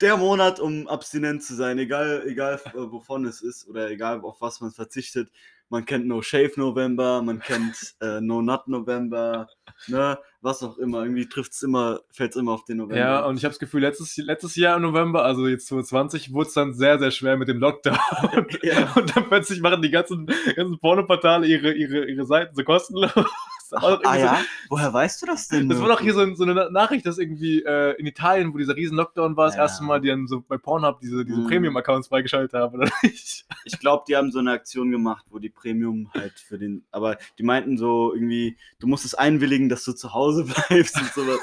[0.00, 4.40] der Monat, um abstinent zu sein, egal, egal äh, wovon es ist oder egal auf
[4.40, 5.30] was man verzichtet.
[5.68, 9.48] Man kennt No Shave November, man kennt äh, No Nut November,
[9.88, 11.02] ne, was auch immer.
[11.02, 12.96] Irgendwie trifft es immer, fällt es immer auf den November.
[12.96, 16.48] Ja, und ich habe das Gefühl, letztes, letztes Jahr im November, also jetzt 2020, wurde
[16.48, 17.98] es dann sehr, sehr schwer mit dem Lockdown.
[18.62, 18.92] Ja.
[18.94, 23.12] Und dann plötzlich machen die ganzen, ganzen Pornoportale ihre, ihre, ihre Seiten so kostenlos.
[23.70, 24.40] Das ah so- ja?
[24.68, 25.68] Woher weißt du das denn?
[25.68, 28.58] Das war doch hier so, so eine Na- Nachricht, dass irgendwie äh, in Italien, wo
[28.58, 29.62] dieser riesen Lockdown war, das Ja.
[29.62, 31.46] erste Mal, die dann so bei Pornhub diese, diese Mhm.
[31.46, 33.46] Premium-Accounts freigeschaltet haben, oder nicht?
[33.64, 36.84] Ich glaube, die haben so eine Aktion gemacht, wo die Premium halt für den.
[36.90, 41.12] Aber die meinten so irgendwie, du musst es einwilligen, dass du zu Hause bleibst und
[41.12, 41.40] sowas.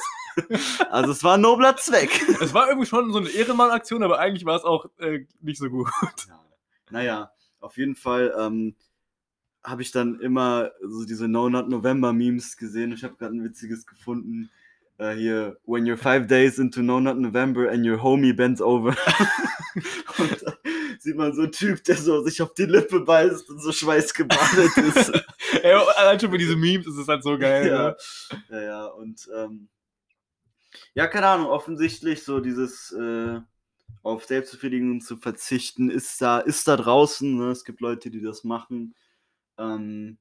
[0.89, 2.09] also es war ein nobler Zweck.
[2.41, 5.69] Es war irgendwie schon so eine Ehrenmann-Aktion, aber eigentlich war es auch äh, nicht so
[5.69, 5.89] gut.
[6.27, 6.39] Ja.
[6.89, 8.75] Naja, auf jeden Fall ähm,
[9.63, 12.91] habe ich dann immer so diese No Not November Memes gesehen.
[12.91, 14.49] Ich habe gerade ein witziges gefunden.
[14.97, 18.89] Äh, hier, when you're five days into No Not November and your homie bends over.
[20.17, 20.54] und da
[20.99, 24.78] sieht man so einen Typ, der so sich auf die Lippe beißt und so schweißgebadet
[24.78, 25.12] ist.
[25.63, 27.67] Ey, allein schon für diese Memes ist es halt so geil.
[27.67, 27.89] ja.
[27.89, 27.97] Ne?
[28.49, 29.67] ja, ja, und ähm,
[30.93, 33.39] ja, keine Ahnung, offensichtlich so dieses äh,
[34.02, 37.38] auf Selbstbefriedigung zu verzichten, ist da, ist da draußen.
[37.38, 37.52] Ne?
[37.52, 38.95] Es gibt Leute, die das machen.
[39.63, 40.17] Ähm,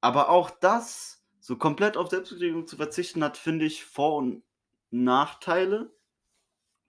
[0.00, 4.42] aber auch das, so komplett auf Selbstbefriedigung zu verzichten, hat, finde ich, Vor- und
[4.90, 5.94] Nachteile.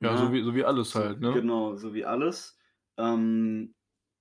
[0.01, 0.17] Ja, Ja.
[0.17, 1.31] So, wie, so wie alles halt, ne?
[1.33, 2.57] Genau, so wie alles.
[2.97, 3.75] Ähm,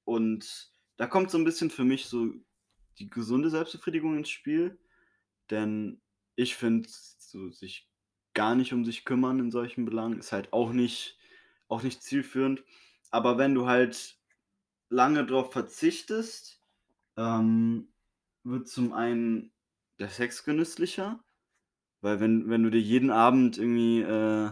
[0.04, 2.32] und da kommt so ein bisschen für mich so
[2.98, 4.78] die gesunde Selbstbefriedigung ins Spiel.
[5.50, 6.00] Denn
[6.36, 7.90] ich finde, so sich
[8.34, 11.18] gar nicht um sich kümmern in solchen Belangen ist halt auch nicht,
[11.68, 12.64] auch nicht zielführend.
[13.10, 14.18] Aber wenn du halt
[14.88, 16.63] lange darauf verzichtest,
[17.16, 17.88] ähm,
[18.42, 19.52] wird zum einen
[19.98, 21.24] der Sex genüsslicher.
[22.00, 24.50] Weil wenn, wenn du dir jeden Abend irgendwie äh,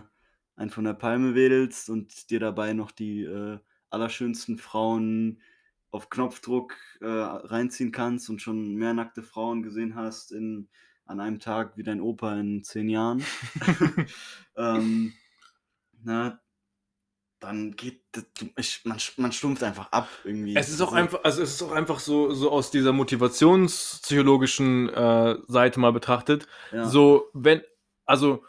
[0.56, 3.58] einen von der Palme wedelst und dir dabei noch die äh,
[3.90, 5.42] allerschönsten Frauen
[5.90, 10.68] auf Knopfdruck äh, reinziehen kannst und schon mehr nackte Frauen gesehen hast in,
[11.04, 13.22] an einem Tag wie dein Opa in zehn Jahren,
[14.56, 15.12] ähm,
[16.02, 16.40] na,
[17.42, 18.00] dann geht
[18.56, 20.54] ich, man, man stumpft einfach ab irgendwie.
[20.54, 24.88] Es ist auch Also, einfach, also es ist auch einfach so, so aus dieser motivationspsychologischen
[24.90, 26.46] äh, Seite mal betrachtet.
[26.70, 26.86] ja.
[26.88, 27.62] So, wenn,
[28.06, 28.44] also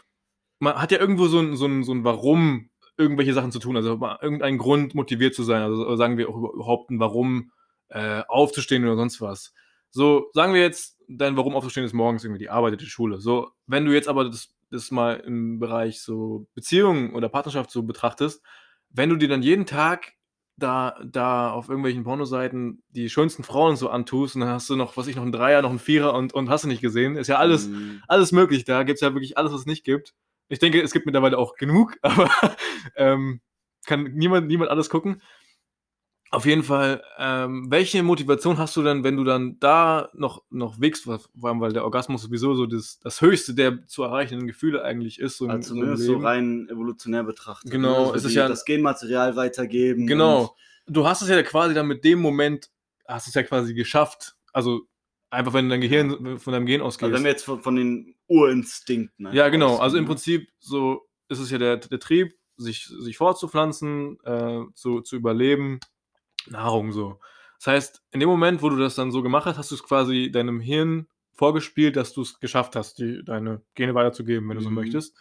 [0.60, 3.76] man hat ja irgendwo so ein, so ein, so ein Warum, irgendwelche Sachen zu tun,
[3.76, 7.52] also irgendeinen Grund motiviert zu sein, also sagen wir auch überhaupt ein Warum
[7.90, 9.54] äh, aufzustehen oder sonst was.
[9.90, 13.20] So, sagen wir jetzt, dein Warum aufzustehen ist morgens irgendwie die Arbeit, die Schule.
[13.20, 17.82] So, wenn du jetzt aber das, das mal im Bereich so Beziehungen oder Partnerschaft so
[17.82, 18.44] betrachtest,
[18.94, 20.14] wenn du dir dann jeden Tag
[20.56, 24.96] da, da auf irgendwelchen Pornoseiten die schönsten Frauen so antust und dann hast du noch,
[24.98, 27.28] was ich, noch einen Dreier, noch einen Vierer und, und hast du nicht gesehen, ist
[27.28, 28.64] ja alles, mm, alles möglich.
[28.64, 30.14] Da gibt es ja wirklich alles, was es nicht gibt.
[30.50, 32.30] Ich denke, es gibt mittlerweile auch genug, aber
[32.96, 33.42] ähm,
[33.86, 35.22] kann niemand, niemand alles gucken.
[36.34, 40.82] Auf jeden Fall, ähm, welche Motivation hast du denn, wenn du dann da noch, noch
[40.82, 44.84] wächst, vor allem, weil der Orgasmus sowieso so das, das höchste der zu erreichenden Gefühle
[44.84, 45.38] eigentlich ist.
[45.38, 47.70] So Also so im zumindest so rein evolutionär betrachtet.
[47.70, 47.98] Genau, ne?
[47.98, 50.08] Also es ist ja- das Genmaterial weitergeben.
[50.08, 50.56] Genau.
[50.88, 52.72] Du hast es ja quasi dann mit dem Moment,
[53.08, 54.36] hast es ja quasi geschafft.
[54.54, 54.88] Also
[55.30, 57.04] einfach, wenn dein Gehirn von deinem Gehirn Und, ausgeht.
[57.04, 59.32] also wenn wir jetzt von, von den Urinstinkten.
[59.34, 59.78] Ja, genau.
[59.78, 60.08] Also im ne?
[60.08, 65.80] Prinzip so ist es ja der, der Trieb, sich, sich fortzupflanzen, äh, zu, zu überleben,
[66.48, 67.20] Nahrung so.
[67.60, 69.84] Das heißt, in dem Moment, wo du das dann so gemacht hast, hast du es
[69.84, 74.64] quasi deinem Hirn vorgespielt, dass du es geschafft hast, die, deine Gene weiterzugeben, wenn du
[74.64, 74.76] so Mhm.
[74.76, 75.18] möchtest.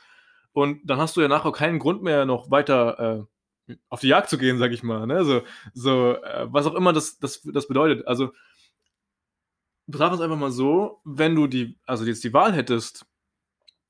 [0.53, 3.27] Und dann hast du ja nachher keinen Grund mehr, noch weiter
[3.69, 5.07] äh, auf die Jagd zu gehen, sag ich mal.
[5.07, 5.25] Ne?
[5.25, 8.07] So, so äh, was auch immer das, das, das bedeutet.
[8.07, 8.33] Also
[9.87, 13.07] betrachte es einfach mal so, wenn du die, also jetzt die Wahl hättest,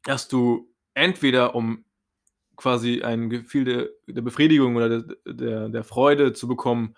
[0.04, 1.84] dass du entweder um
[2.56, 6.94] quasi ein Gefühl der, der Befriedigung oder der, der, der Freude zu bekommen,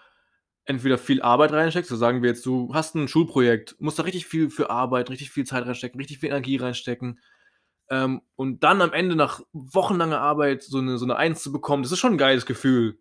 [0.67, 4.27] entweder viel Arbeit reinsteckst, so sagen wir jetzt, du hast ein Schulprojekt, musst da richtig
[4.27, 7.21] viel für Arbeit, richtig viel Zeit reinstecken, richtig viel Energie reinstecken.
[7.91, 11.83] Ähm, und dann am Ende nach wochenlanger Arbeit so eine, so eine Eins zu bekommen,
[11.83, 12.99] das ist schon ein geiles Gefühl.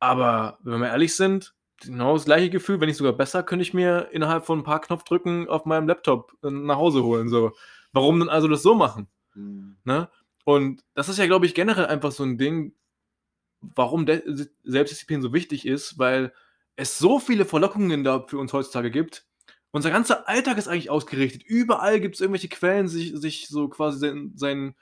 [0.00, 3.74] Aber wenn wir ehrlich sind, genau das gleiche Gefühl, wenn nicht sogar besser, könnte ich
[3.74, 7.28] mir innerhalb von ein paar Knopfdrücken auf meinem Laptop äh, nach Hause holen.
[7.28, 7.52] So.
[7.92, 9.08] Warum denn also das so machen?
[9.34, 9.76] Mhm.
[9.84, 10.08] Ne?
[10.44, 12.74] Und das ist ja, glaube ich, generell einfach so ein Ding,
[13.60, 16.32] warum De Selbstdisziplin so wichtig ist, weil
[16.78, 19.26] es so viele Verlockungen da für uns heutzutage gibt.
[19.72, 21.42] Unser ganzer Alltag ist eigentlich ausgerichtet.
[21.42, 24.76] Überall gibt es irgendwelche Quellen, sich, sich so quasi seinen, seinen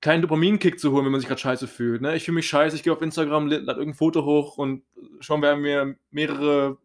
[0.00, 2.00] kleinen Dopaminkick zu holen, wenn man sich gerade scheiße fühlt.
[2.00, 2.16] Ne?
[2.16, 4.84] Ich fühle mich scheiße, ich gehe auf Instagram, lade irgendein Foto hoch und
[5.20, 6.78] schon werden mir mehrere,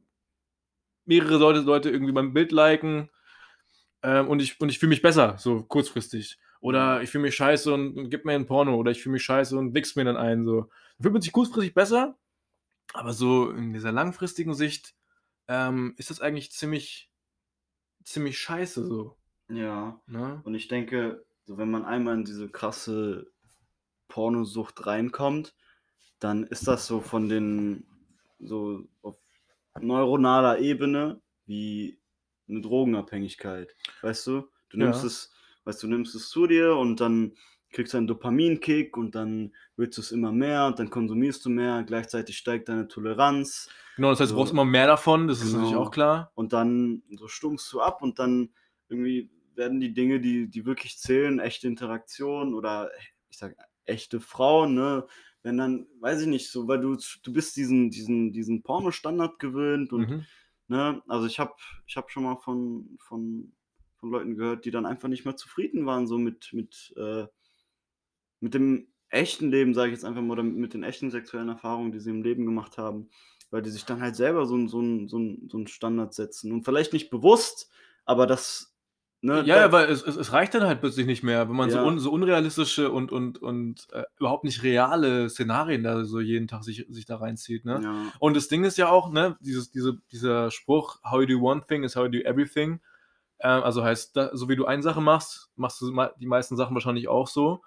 [1.06, 3.10] mehrere Leute, Leute irgendwie mein Bild liken
[4.04, 6.38] ähm, und ich, und ich fühle mich besser, so kurzfristig.
[6.60, 8.76] Oder ich fühle mich scheiße und, und gib mir ein Porno.
[8.76, 10.46] Oder ich fühle mich scheiße und wichs mir dann ein.
[10.46, 10.62] So.
[10.62, 12.18] Dann fühlt man sich kurzfristig besser.
[12.92, 14.96] Aber so in dieser langfristigen Sicht
[15.48, 17.10] ähm, ist das eigentlich ziemlich,
[18.04, 19.18] ziemlich scheiße so.
[19.50, 20.02] Ja.
[20.08, 20.42] Ne?
[20.44, 23.32] Und ich denke, so wenn man einmal in diese krasse
[24.08, 25.56] Pornosucht reinkommt,
[26.20, 27.86] dann ist das so von den,
[28.40, 29.18] so auf
[29.80, 32.00] neuronaler Ebene wie
[32.48, 33.76] eine Drogenabhängigkeit.
[34.02, 34.50] Weißt du?
[34.70, 35.08] Du nimmst Ja.
[35.08, 35.34] es,
[35.66, 37.36] weißt du, nimmst es zu dir und dann
[37.74, 41.50] kriegst du einen Dopaminkick und dann willst du es immer mehr und dann konsumierst du
[41.50, 45.54] mehr, gleichzeitig steigt deine Toleranz Genau, das heißt, du brauchst immer mehr davon, das ist
[45.54, 45.82] natürlich Genau.
[45.88, 46.32] auch klar.
[46.36, 48.50] und dann so stummst du ab und dann
[48.90, 52.90] irgendwie werden die Dinge, die, die wirklich zählen, echte Interaktion oder
[53.30, 53.56] ich sag
[53.86, 55.06] echte Frauen, ne,
[55.44, 59.92] wenn dann, weiß ich nicht, so, weil du, du bist diesen, diesen, diesen Porno-Standard gewöhnt
[59.94, 60.26] und, Mhm.
[60.70, 61.54] ne, also ich habe
[61.86, 63.52] ich hab schon mal von, von,
[63.98, 67.26] von Leuten gehört, die dann einfach nicht mehr zufrieden waren, so mit, mit, äh,
[68.44, 71.92] mit dem echten Leben, sage ich jetzt einfach mal, oder mit den echten sexuellen Erfahrungen,
[71.92, 73.10] die sie im Leben gemacht haben,
[73.52, 76.52] weil die sich dann halt selber so, so, so, so einen Standard setzen.
[76.52, 77.70] Und vielleicht nicht bewusst,
[78.06, 78.76] aber das,
[79.22, 81.56] ne, Ja, da- ja, weil es, es, es reicht dann halt plötzlich nicht mehr, wenn
[81.56, 81.84] man so, Ja.
[81.84, 86.64] un, so unrealistische und, und, und äh, überhaupt nicht reale Szenarien da so jeden Tag
[86.64, 87.66] sich, sich da reinzieht.
[87.66, 87.84] Ne?
[87.84, 91.40] ja, Und das Ding ist ja auch, ne, dieses, diese, dieser Spruch, how you do
[91.40, 92.82] one thing is how you do everything.
[93.40, 96.74] Ähm, also heißt, da, so wie du eine Sache machst, machst du die meisten Sachen
[96.76, 97.62] wahrscheinlich auch so.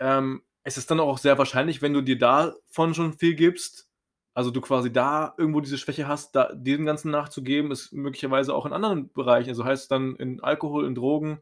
[0.00, 3.88] Ähm, es ist dann auch sehr wahrscheinlich, wenn du dir davon schon viel gibst,
[4.34, 8.66] also du quasi da irgendwo diese Schwäche hast, da dem Ganzen nachzugeben, ist möglicherweise auch
[8.66, 9.50] in anderen Bereichen.
[9.50, 11.40] Also heißt dann in Alkohol, in Drogen,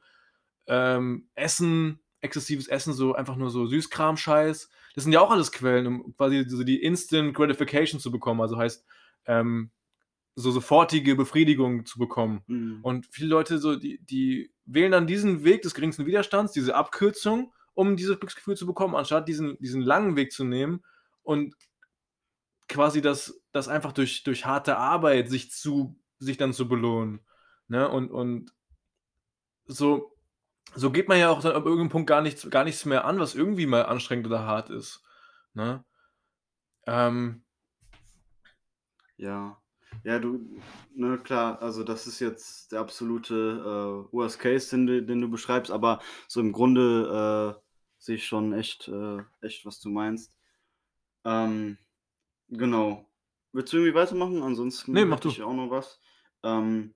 [0.66, 4.71] ähm, Essen, exzessives Essen, so einfach nur so Süßkram-Scheiß.
[4.94, 8.40] Das sind ja auch alles Quellen, um quasi so die Instant Gratification zu bekommen.
[8.40, 8.85] Also heißt,
[9.27, 9.71] ähm,
[10.35, 12.42] so sofortige Befriedigung zu bekommen.
[12.47, 12.79] mhm.
[12.83, 17.53] Und viele Leute, so, die, die wählen dann diesen Weg des geringsten Widerstands, diese Abkürzung,
[17.79, 20.85] um dieses Glücksgefühl zu bekommen, anstatt diesen, diesen langen Weg zu nehmen
[21.23, 21.55] und
[22.69, 27.21] quasi das, das einfach durch, durch harte Arbeit sich zu, sich dann zu belohnen.
[27.69, 27.88] Ne?
[27.88, 28.53] Und, und
[29.67, 30.12] so,
[30.75, 33.21] so geht man ja auch dann ab irgendeinem Punkt gar nichts, gar nichts mehr an,
[33.21, 35.05] was irgendwie mal anstrengend oder hart ist.
[35.55, 35.85] Ne?
[36.85, 37.45] Ähm,
[39.19, 39.62] Ja.
[40.03, 40.41] Ja, du,
[40.95, 43.35] ne, klar, also das ist jetzt der absolute
[44.11, 47.67] äh, Worst Case, den, den du beschreibst, aber so im Grunde äh,
[47.98, 50.32] sehe ich schon echt, äh, echt, was du meinst.
[51.24, 51.78] Ähm,
[52.48, 53.06] genau.
[53.52, 54.42] Willst du irgendwie weitermachen?
[54.42, 55.28] Ansonsten Nee, mach du.
[55.28, 56.00] ich auch noch was.
[56.42, 56.94] Ähm,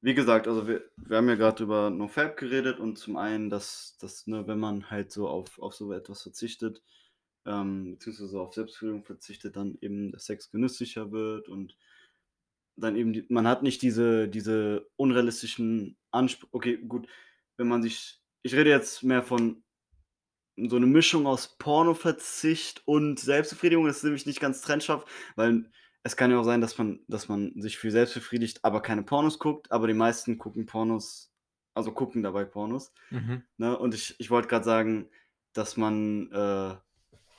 [0.00, 3.96] wie gesagt, also wir, wir haben ja gerade über NoFap geredet und zum einen, dass,
[3.98, 6.82] dass ne, wenn man halt so auf, auf so etwas verzichtet,
[7.44, 11.76] ähm, beziehungsweise auf Selbstführung verzichtet, dann eben der Sex genüsslicher wird und
[12.76, 16.48] dann eben, die, man hat nicht diese, diese unrealistischen Ansprüche.
[16.52, 17.08] Okay, gut,
[17.56, 19.64] wenn man sich, ich rede jetzt mehr von
[20.56, 25.04] so eine Mischung aus Pornoverzicht und Selbstbefriedigung, das ist nämlich nicht ganz trennscharf,
[25.36, 25.70] weil
[26.02, 29.02] es kann ja auch sein, dass man, dass man sich für selbst befriedigt, aber keine
[29.02, 31.32] Pornos guckt, aber die meisten gucken Pornos,
[31.74, 32.92] also gucken dabei Pornos.
[33.10, 33.42] mhm.
[33.56, 33.76] Ne?
[33.76, 35.10] Und ich, ich wollte gerade sagen,
[35.52, 36.76] dass man, äh,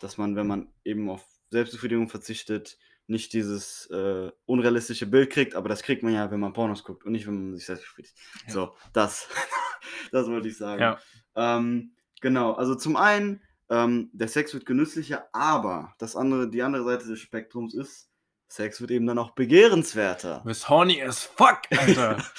[0.01, 2.77] dass man, wenn man eben auf Selbstbefriedigung verzichtet,
[3.07, 7.05] nicht dieses äh, unrealistische Bild kriegt, aber das kriegt man ja, wenn man Pornos guckt
[7.05, 8.17] und nicht, wenn man sich selbst befriedigt.
[8.47, 8.53] Ja.
[8.53, 9.29] So, das,
[10.11, 10.81] das wollte ich sagen.
[10.81, 10.99] Ja.
[11.35, 16.83] Ähm, genau, also zum einen, ähm, der Sex wird genüsslicher, aber das andere, die andere
[16.83, 18.09] Seite des Spektrums ist,
[18.49, 20.41] Sex wird eben dann auch begehrenswerter.
[20.45, 22.23] Bist horny as fuck, Alter.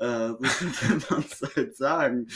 [0.00, 0.36] Äh, so
[0.78, 2.28] könnte man es halt sagen.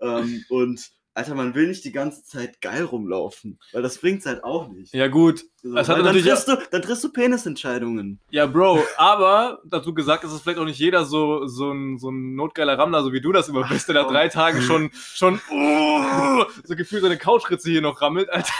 [0.00, 4.44] Ähm, und Alter, man will nicht die ganze Zeit geil rumlaufen, weil das bringt's halt
[4.44, 4.94] auch nicht.
[4.94, 5.42] ja, gut.
[5.60, 8.20] So, hat dann, triffst du, dann triffst du Penisentscheidungen.
[8.30, 12.10] Ja, Bro, aber dazu gesagt ist es vielleicht auch nicht jeder so, so, ein, so
[12.12, 15.40] ein notgeiler Rammler, so wie du das immer bist, der nach drei Tagen schon, schon
[15.50, 18.30] uh, so gefühlt seine Couchritze hier noch rammelt.
[18.30, 18.52] Alter,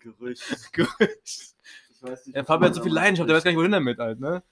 [0.00, 0.72] Gerücht.
[0.72, 1.20] Gerücht.
[1.22, 3.98] Ich weiß nicht, Der Fabi hat so viel Leidenschaft, der weiß gar nicht, wohin damit
[3.98, 4.42] halt, ne?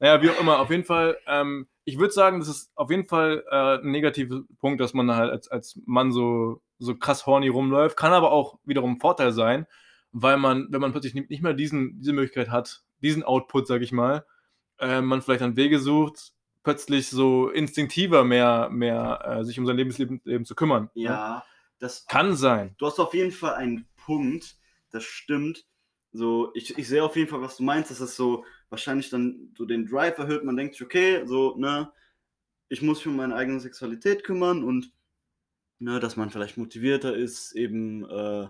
[0.00, 3.06] Naja, wie auch immer, auf jeden Fall, ähm, ich würde sagen, das ist auf jeden
[3.06, 7.48] Fall äh, ein negativer Punkt, dass man halt als, als Mann so, so krass horny
[7.48, 7.96] rumläuft.
[7.96, 9.66] Kann aber auch wiederum ein Vorteil sein,
[10.12, 13.92] weil man, wenn man plötzlich nicht mehr diesen, diese Möglichkeit hat, diesen Output, sag ich
[13.92, 14.24] mal,
[14.78, 19.76] äh, man vielleicht dann Wege sucht, plötzlich so instinktiver mehr, mehr äh, sich um sein
[19.76, 20.84] Lebensleben Leben zu kümmern.
[20.94, 21.02] ne?
[21.02, 21.44] Ja,
[21.78, 22.74] das Kann sein.
[22.78, 24.56] du hast auf jeden Fall einen Punkt,
[24.90, 25.66] das stimmt.
[26.12, 29.52] So, ich, ich sehe auf jeden Fall, was du meinst, dass es so wahrscheinlich dann
[29.56, 30.42] so den Drive erhöht.
[30.42, 31.92] Man denkt sich, okay, so, ne,
[32.68, 34.90] ich muss mich um meine eigene Sexualität kümmern und
[35.78, 38.48] ne, dass man vielleicht motivierter ist, eben äh,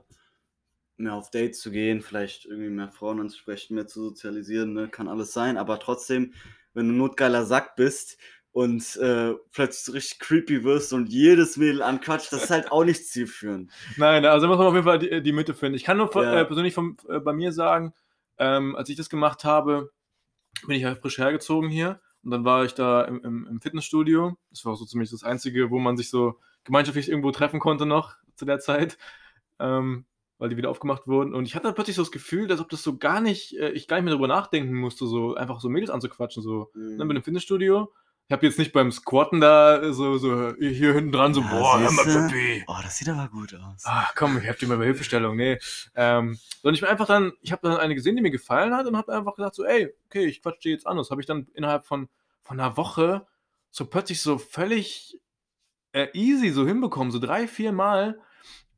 [0.97, 5.09] mehr auf Dates zu gehen, vielleicht irgendwie mehr Frauen anzusprechen, mehr zu sozialisieren, ne, kann
[5.09, 6.33] alles sein, aber trotzdem,
[6.73, 8.17] wenn du ein notgeiler Sack bist
[8.53, 13.07] und äh, plötzlich richtig creepy wirst und jedes Mädel anquatscht, das ist halt auch nicht
[13.09, 13.73] zielführend.
[13.97, 15.75] Nein, also muss man auf jeden Fall die, die Mitte finden.
[15.75, 16.41] Ich kann nur Ja.
[16.43, 17.93] äh, persönlich von, äh, bei mir sagen,
[18.39, 19.91] ähm, als ich das gemacht habe,
[20.67, 24.37] bin ich halt frisch hergezogen hier und dann war ich da im, im, im Fitnessstudio.
[24.51, 27.87] Das war auch so ziemlich das Einzige, wo man sich so gemeinschaftlich irgendwo treffen konnte
[27.87, 28.97] noch zu der Zeit,
[29.59, 30.05] ähm,
[30.39, 31.35] weil die wieder aufgemacht wurden.
[31.35, 33.89] Und ich hatte plötzlich so das Gefühl, als ob das so gar nicht, äh, ich
[33.89, 36.97] gar nicht mehr darüber nachdenken musste, so einfach so Mädels anzuquatschen, so Mhm.
[36.97, 37.93] ne, mit dem Fitnessstudio.
[38.29, 41.81] Ich habe jetzt nicht beim Squatten da so, so hier hinten dran so, Ja, boah,
[41.81, 42.05] hör mal?
[42.05, 42.65] Pippi.
[42.67, 43.83] Oh, das sieht aber gut aus.
[43.85, 45.59] Ah, komm, ich hab dir mal bei Hilfestellung, nee.
[45.95, 48.87] Ähm, sondern ich bin einfach dann, ich habe dann eine gesehen, die mir gefallen hat
[48.87, 50.97] und habe einfach gesagt so, ey, okay, ich quatsch dir jetzt an.
[50.97, 52.09] Das habe ich dann innerhalb von,
[52.43, 53.27] von einer Woche
[53.71, 55.21] so plötzlich so völlig
[55.93, 58.19] äh, easy so hinbekommen, so drei, vier Mal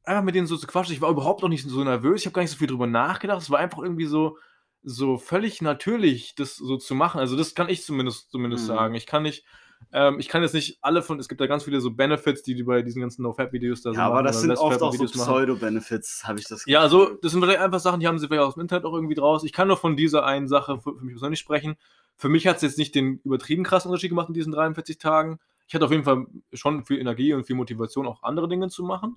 [0.04, 0.94] einfach mit denen so zu quatschen.
[0.94, 3.40] Ich war überhaupt noch nicht so nervös, ich habe gar nicht so viel drüber nachgedacht.
[3.40, 4.38] Es war einfach irgendwie so,
[4.84, 7.18] so völlig natürlich, das so zu machen.
[7.18, 8.68] Also das kann ich zumindest, zumindest Mhm.
[8.68, 8.94] sagen.
[8.94, 9.44] Ich kann nicht,
[9.92, 12.54] ähm, ich kann jetzt nicht alle von, es gibt da ganz viele so Benefits, die
[12.54, 15.04] die bei diesen ganzen No-Fap-Videos da so Ja, aber das sind oft auch so.
[15.06, 18.42] Pseudo-Benefits, habe ich das Ja, also das sind vielleicht einfach Sachen, die haben sie vielleicht
[18.42, 19.44] aus dem Internet auch irgendwie draus.
[19.44, 21.76] Ich kann nur von dieser einen Sache für, für mich persönlich sprechen.
[22.16, 25.38] Für mich hat es jetzt nicht den übertrieben krassen Unterschied gemacht in diesen 43 Tagen.
[25.66, 28.84] Ich hatte auf jeden Fall schon viel Energie und viel Motivation, auch andere Dinge zu
[28.84, 29.16] machen.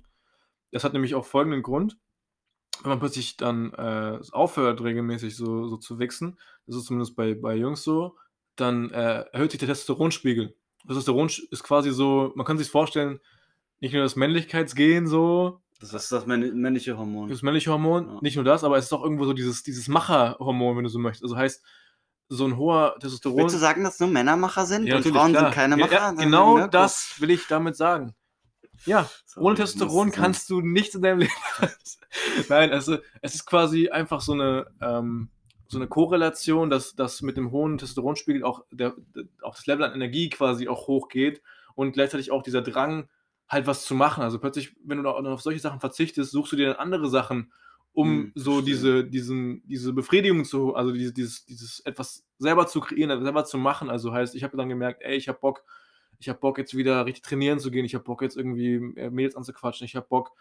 [0.72, 1.98] Das hat nämlich auch folgenden Grund.
[2.84, 7.34] Wenn man plötzlich dann äh, aufhört, regelmäßig so, so zu wichsen, das ist zumindest bei,
[7.34, 8.16] bei Jungs so,
[8.56, 10.56] dann äh, erhöht sich der Testosteronspiegel.
[10.86, 13.20] Das Testosteron ist quasi so, man kann sich vorstellen,
[13.80, 17.30] nicht nur das Männlichkeitsgehen so, Das ist das männ- männliche Hormon.
[17.30, 18.18] das männliche Hormon, Ja.
[18.22, 21.00] nicht nur das, aber es ist auch irgendwo so dieses, dieses Macherhormon, wenn du so
[21.00, 21.24] möchtest.
[21.24, 21.64] Also heißt,
[22.30, 23.38] so ein hoher Testosteron.
[23.38, 25.46] Willst du sagen, dass nur Männermacher sind Ja, und Frauen klar.
[25.46, 25.94] sind keine Macher?
[25.94, 28.14] Ja, genau ne, das will ich damit sagen.
[28.86, 31.32] Ja, So, ohne Testosteron kannst du nichts in deinem Leben.
[32.50, 35.30] Nein, also es ist quasi einfach so eine, ähm,
[35.68, 38.96] so eine Korrelation, dass, dass mit dem hohen Testosteronspiegel auch, der,
[39.42, 41.42] auch das Level an Energie quasi auch hochgeht
[41.76, 43.10] und gleichzeitig auch dieser Drang,
[43.50, 44.24] halt was zu machen.
[44.24, 47.52] Also plötzlich, wenn du auf solche Sachen verzichtest, suchst du dir dann andere Sachen,
[47.94, 52.80] um Hm, so diese, diesen, diese Befriedigung zu, also dieses, dieses, dieses etwas selber zu
[52.82, 53.90] kreieren, selber zu machen.
[53.90, 55.64] Also heißt, ich habe dann gemerkt, ey, ich habe Bock,
[56.20, 59.10] ich habe Bock jetzt wieder richtig trainieren zu gehen, ich habe Bock jetzt irgendwie äh,
[59.10, 60.32] Mädels anzuquatschen, ich habe Bock,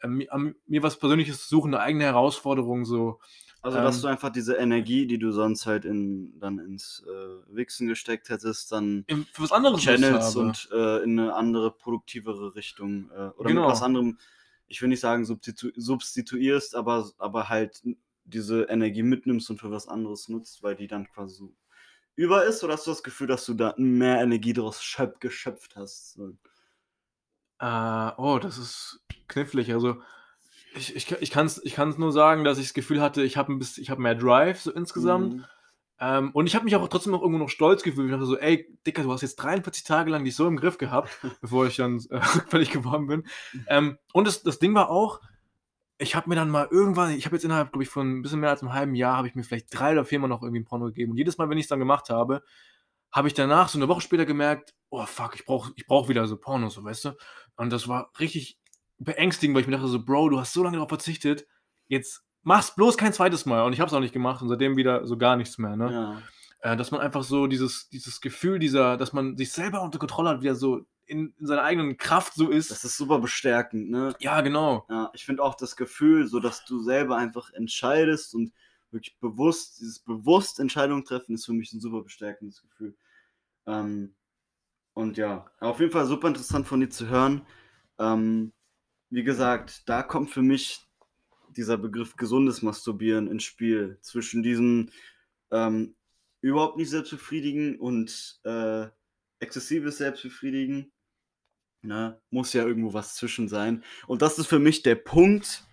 [0.00, 3.20] äh, an mir was Persönliches zu suchen, eine eigene Herausforderung so.
[3.62, 7.54] Also, dass Ähm, du einfach diese Energie, die du sonst halt in, dann ins äh,
[7.56, 10.40] Wichsen gesteckt hättest, dann im- Für was anderes habe.
[10.40, 13.62] und äh, in eine andere, produktivere Richtung äh, oder Genau.
[13.62, 14.18] mit was anderem,
[14.66, 17.82] ich will nicht sagen substitu substituierst, aber, aber halt
[18.24, 21.52] diese Energie mitnimmst und für was anderes nutzt, weil die dann quasi so
[22.16, 25.76] über ist, oder hast du das Gefühl, dass du da mehr Energie daraus schöp geschöpft
[25.76, 26.14] hast?
[26.14, 26.36] So.
[27.60, 29.72] Äh, oh, das ist knifflig.
[29.72, 30.00] Also,
[30.74, 33.36] ich, ich, ich kann es ich kann's nur sagen, dass ich das Gefühl hatte, ich
[33.36, 35.34] habe hab mehr Drive so insgesamt.
[35.34, 35.44] Mhm.
[36.00, 38.06] Ähm, und ich habe mich auch trotzdem noch irgendwo noch stolz gefühlt.
[38.06, 40.76] Ich dachte so, ey, Dicker, du hast jetzt 43 Tage lang dich so im Griff
[40.78, 43.24] gehabt, bevor ich dann äh, rückfällig geworden bin.
[43.68, 45.20] Ähm, und das, das Ding war auch,
[45.98, 48.40] ich habe mir dann mal irgendwann, ich habe jetzt innerhalb, glaube ich, von ein bisschen
[48.40, 50.64] mehr als einem halben Jahr, habe ich mir vielleicht drei oder viermal noch irgendwie ein
[50.64, 51.12] Porno gegeben.
[51.12, 52.42] Und jedes Mal, wenn ich es dann gemacht habe,
[53.12, 56.26] habe ich danach, so eine Woche später gemerkt, oh fuck, ich brauche ich brauch wieder
[56.26, 57.16] so Porno, so weißt du.
[57.56, 58.58] Und das war richtig
[58.98, 61.46] beängstigend, weil ich mir dachte so, Bro, du hast so lange darauf verzichtet,
[61.86, 63.64] jetzt mach's bloß kein zweites Mal.
[63.64, 65.92] Und ich habe es auch nicht gemacht und seitdem wieder so gar nichts mehr, ne?
[65.92, 66.72] Ja.
[66.72, 70.30] Äh, dass man einfach so dieses, dieses Gefühl dieser, dass man sich selber unter Kontrolle
[70.30, 72.70] hat, wieder so in, in seiner eigenen Kraft so ist.
[72.70, 74.14] Das ist super bestärkend, ne?
[74.20, 74.86] ja, genau.
[74.88, 78.52] Ja, ich finde auch das Gefühl, so dass du selber einfach entscheidest und
[78.90, 82.96] wirklich bewusst, dieses bewusst Entscheidungen treffen, ist für mich ein super bestärkendes Gefühl.
[83.66, 84.14] Ähm,
[84.94, 87.46] und ja, auf jeden Fall super interessant von dir zu hören.
[87.98, 88.52] Ähm,
[89.10, 90.80] wie gesagt, da kommt für mich
[91.56, 93.98] dieser Begriff gesundes Masturbieren ins Spiel.
[94.00, 94.90] Zwischen diesem
[95.50, 95.94] ähm,
[96.40, 98.86] überhaupt nicht selbstbefriedigen und äh,
[99.40, 100.92] exzessives Selbstbefriedigen.
[101.84, 102.20] Ne?
[102.30, 103.84] Muss ja irgendwo was zwischen sein.
[104.06, 105.64] Und das ist für mich der Punkt,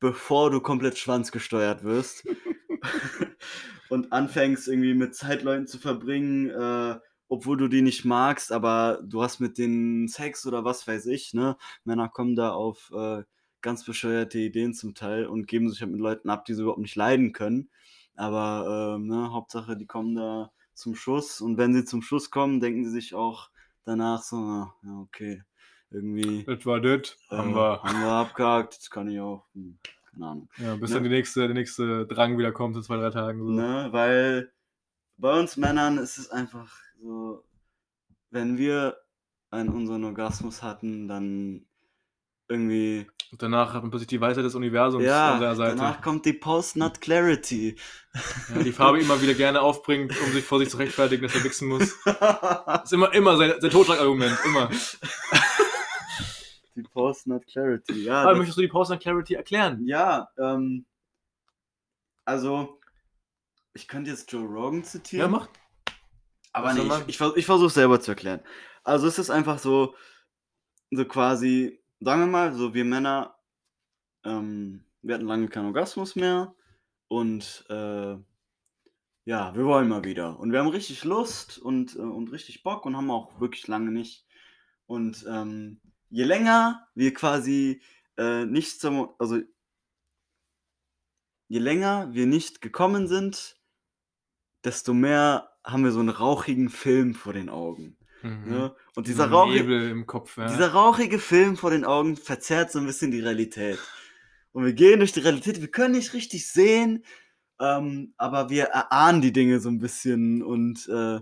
[0.00, 2.26] bevor du komplett schwanzgesteuert wirst
[3.90, 9.22] und anfängst irgendwie mit Zeitleuten zu verbringen, äh, obwohl du die nicht magst, aber du
[9.22, 11.56] hast mit denen Sex oder was weiß ich, ne?
[11.84, 13.24] Männer kommen da auf äh,
[13.62, 16.80] ganz bescheuerte Ideen zum Teil und geben sich halt mit Leuten ab, die sie überhaupt
[16.80, 17.68] nicht leiden können.
[18.14, 22.60] Aber ähm, ne, Hauptsache, die kommen da zum Schuss und wenn sie zum Schuss kommen,
[22.60, 23.50] denken sie sich auch
[23.86, 25.42] danach so, ah, ja, okay,
[25.90, 27.16] irgendwie Das war das.
[27.30, 27.82] äh, Haben wir.
[27.82, 29.78] haben wir abgehakt, jetzt kann ich auch, hm,
[30.12, 30.48] keine Ahnung.
[30.58, 30.94] Ja, bis Ne?
[30.96, 33.38] dann die nächste, der nächste Drang wieder kommt in zwei, drei Tagen.
[33.44, 33.50] So.
[33.50, 33.88] Ne?
[33.92, 34.52] Weil
[35.16, 36.70] bei uns Männern ist es einfach
[37.00, 37.44] so,
[38.30, 38.98] wenn wir
[39.50, 41.65] einen unseren Orgasmus hatten, dann
[42.48, 43.06] irgendwie.
[43.32, 45.76] Und danach hat man plötzlich die Weisheit des Universums Ja, an der Seite.
[45.76, 47.76] danach kommt die Post-Nut Clarity.
[48.54, 51.42] Ja, die Farbe immer wieder gerne aufbringt, um sich vor sich zu rechtfertigen, dass er
[51.44, 51.92] wichsen muss.
[52.04, 54.70] Das ist immer, immer sein, sein Totschlagargument, immer.
[56.76, 58.20] die Post-Nut Clarity, ja.
[58.22, 59.84] Aber das- möchtest du die Pause an Clarity erklären?
[59.86, 60.84] Ja, ähm,
[62.24, 62.80] also,
[63.72, 65.32] ich könnte jetzt Joe Rogan zitieren.
[65.32, 65.48] Ja, mach.
[66.52, 68.40] Aber Was nee, ich, ich, ich versuche selber zu erklären.
[68.84, 69.94] Also, es ist einfach so,
[70.90, 73.38] so quasi, sagen wir mal, so wir Männer,
[74.24, 76.54] ähm, wir hatten lange keinen Orgasmus mehr
[77.08, 78.16] und äh,
[79.24, 80.38] ja, wir wollen mal wieder.
[80.38, 83.90] Und wir haben richtig Lust und, äh, und richtig Bock und haben auch wirklich lange
[83.90, 84.24] nicht.
[84.86, 85.80] Und ähm,
[86.10, 87.82] je länger wir quasi
[88.16, 89.40] äh, nicht zum, also
[91.48, 93.60] je länger wir nicht gekommen sind,
[94.64, 97.96] desto mehr haben wir so einen rauchigen Film vor den Augen.
[98.26, 98.50] Mhm.
[98.50, 98.74] Ne?
[98.94, 100.46] Und Dieser rauchige, Kopf, ja.
[100.46, 103.78] dieser rauchige Film vor den Augen verzerrt so ein bisschen die Realität.
[104.52, 107.04] Und wir gehen durch die Realität, wir können nicht richtig sehen,
[107.60, 111.20] ähm, aber wir erahnen die Dinge so ein bisschen und äh,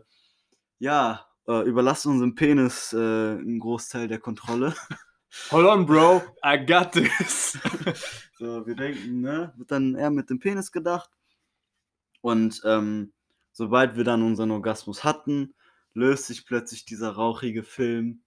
[0.78, 4.74] ja, äh, überlassen unserem Penis äh, einen Großteil der Kontrolle.
[5.50, 7.58] Hold on, bro, I got this.
[8.36, 11.08] So, wir denken, ne, wird dann eher mit dem Penis gedacht.
[12.20, 13.12] Und ähm,
[13.52, 15.54] sobald wir dann unseren Orgasmus hatten,
[15.94, 18.22] löst sich plötzlich dieser rauchige Film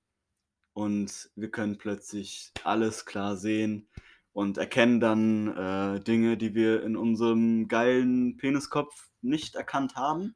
[0.73, 3.89] und wir können plötzlich alles klar sehen
[4.31, 10.35] und erkennen dann äh, Dinge, die wir in unserem geilen Peniskopf nicht erkannt haben.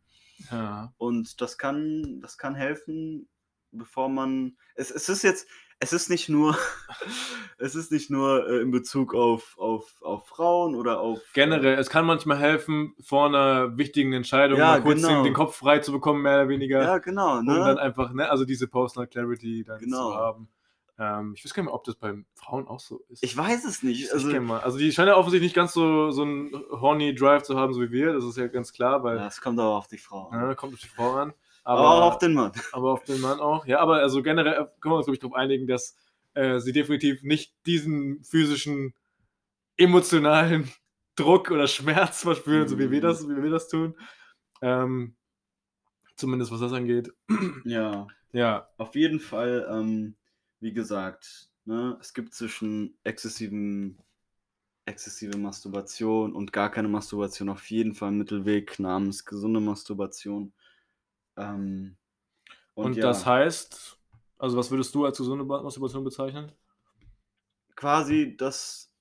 [0.51, 0.93] ja.
[0.97, 3.29] Und das kann, das kann helfen,
[3.71, 4.57] bevor man.
[4.75, 5.47] Es, es ist jetzt,
[5.81, 6.55] es ist nicht nur,
[7.57, 11.19] es ist nicht nur äh, in Bezug auf, auf, auf Frauen oder auf.
[11.33, 15.15] Generell, es kann manchmal helfen, vor einer wichtigen Entscheidung Ja, mal kurz genau.
[15.15, 16.83] den, den Kopf frei zu bekommen, mehr oder Äh, weniger.
[16.83, 17.81] ja, genau, um dann ne?
[17.81, 20.11] einfach, ne, also diese Personal Clarity dann Genau.
[20.11, 20.47] zu haben.
[20.99, 23.23] Ähm, ich weiß gar nicht mehr, ob das bei Frauen auch so ist.
[23.23, 24.03] Ich weiß es nicht.
[24.05, 24.59] Ich Also, mal.
[24.59, 27.81] Also die scheinen ja offensichtlich nicht ganz so, so einen horny Drive zu haben, so
[27.81, 28.13] wie wir.
[28.13, 30.27] Das ist ja ganz klar, weil ja, es kommt aber auf die Frau.
[30.29, 30.49] an.
[30.49, 31.33] ne, kommt auf die Frau an.
[31.63, 32.51] Aber, Aber, auf den Mann.
[32.71, 33.65] aber auf den Mann auch.
[33.65, 35.95] Ja, aber also generell können wir uns, glaube ich, darauf einigen, dass
[36.33, 38.93] äh, sie definitiv nicht diesen physischen,
[39.77, 40.71] emotionalen
[41.17, 43.01] Druck oder Schmerz verspüren, so wie wir Mhm.
[43.01, 43.95] das, wie wir das tun.
[44.61, 45.15] Ähm,
[46.15, 47.11] zumindest was das angeht.
[47.63, 50.15] Ja, Ja, auf jeden Fall, ähm,
[50.59, 53.99] wie gesagt, ne, es gibt zwischen exzessiven,
[54.85, 60.53] exzessive Masturbation und gar keine Masturbation auf jeden Fall einen Mittelweg namens gesunde Masturbation.
[61.37, 61.97] Ähm,
[62.75, 63.99] und, ja, das heißt,
[64.39, 66.51] also was würdest du als gesunde Masturbation bezeichnen?
[67.75, 68.91] quasi das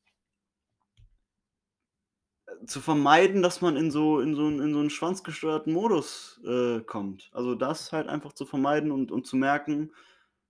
[2.47, 6.41] äh, zu vermeiden, dass man in so, in so, einen- in so einen schwanzgesteuerten Modus
[6.47, 7.31] äh, kommt.
[7.33, 9.93] Also das halt einfach zu vermeiden und, und zu merken,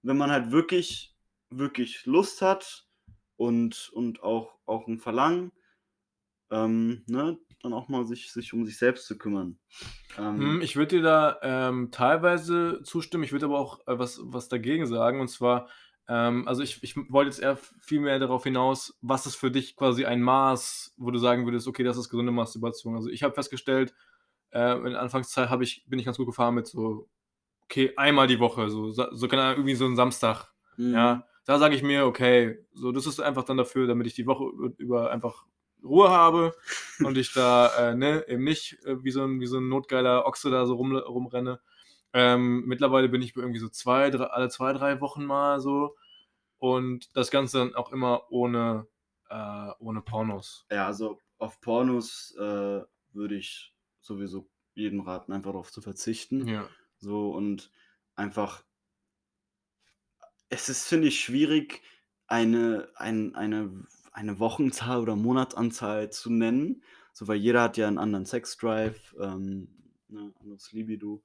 [0.03, 1.17] wenn man halt wirklich,
[1.51, 2.89] wirklich Lust hat
[3.37, 5.53] und, und auch, auch ein Verlangen,
[6.51, 9.59] ähm, ne, dann auch mal sich, sich um sich selbst zu kümmern.
[10.19, 14.21] Ähm, Hm, ich würde dir da ähm, teilweise zustimmen, ich würde aber auch äh, was,
[14.23, 15.21] was dagegen sagen.
[15.21, 15.69] Und zwar,
[16.09, 19.77] ähm, also ich, ich wollte jetzt eher viel mehr darauf hinaus, was ist für dich
[19.77, 22.97] quasi ein Maß, wo du sagen würdest, okay, das ist gesunde Masturbation.
[22.97, 23.95] Also ich habe festgestellt,
[24.51, 27.09] äh, in der Anfangszeit hab ich, bin ich ganz gut gefahren mit so,
[27.65, 30.53] okay, einmal die Woche, so, so Ahnung, irgendwie so ein Samstag.
[30.77, 30.95] mhm.
[30.95, 34.27] Ja, da sage ich mir, okay, so das ist einfach dann dafür, damit ich die
[34.27, 34.45] Woche
[34.79, 35.45] über einfach
[35.83, 36.55] Ruhe habe
[37.01, 40.27] und ich da äh, ne, eben nicht äh, wie, so ein, wie so ein notgeiler
[40.27, 41.61] Ochse da so rum, rumrenne.
[42.13, 45.97] Ähm, mittlerweile bin ich irgendwie so zwei, drei, alle zwei, drei Wochen mal so
[46.59, 48.87] und das Ganze dann auch immer ohne,
[49.29, 50.67] äh, ohne Pornos.
[50.71, 56.47] Ja, also auf Pornos äh, würde ich sowieso jedem raten, einfach darauf zu verzichten.
[56.47, 56.69] Ja.
[56.99, 57.71] So und
[58.15, 58.65] einfach,
[60.49, 61.83] es ist, finde ich, schwierig,
[62.27, 66.83] eine, ein, eine, eine Wochenzahl oder Monatsanzahl zu nennen.
[67.13, 69.69] So, weil jeder hat ja einen anderen Sexdrive, ähm,
[70.09, 71.23] ne, anderes Libido.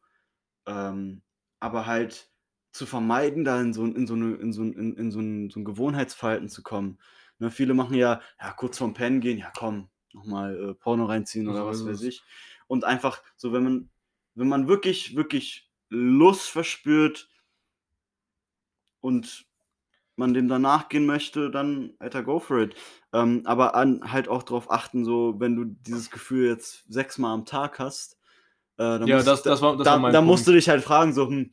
[0.66, 1.22] Ähm,
[1.60, 2.32] aber halt
[2.72, 5.20] zu vermeiden, da in so, ein- in so, eine, in so, ein- in, in so,
[5.20, 7.00] ein, so ein Gewohnheitsverhalten zu kommen.
[7.40, 11.48] Ne, viele machen ja, ja, kurz vorm Pennen gehen, ja komm, nochmal äh, Porno reinziehen
[11.48, 12.24] oder was weiß ich.
[12.68, 13.90] Und einfach so, wenn man,
[14.36, 17.30] wenn man wirklich, wirklich Lust verspürt
[19.02, 19.46] und
[20.16, 22.76] man dem danach gehen möchte, dann, Alter, go for it.
[23.14, 27.46] Ähm, aber an, halt auch darauf achten, so, wenn du dieses Gefühl jetzt sechsmal am
[27.46, 28.14] Tag hast,
[28.78, 30.32] äh, dann, Ja, musst, das- das war- das da, war mein da Punkt.
[30.32, 31.52] musst du dich halt fragen, so, hm,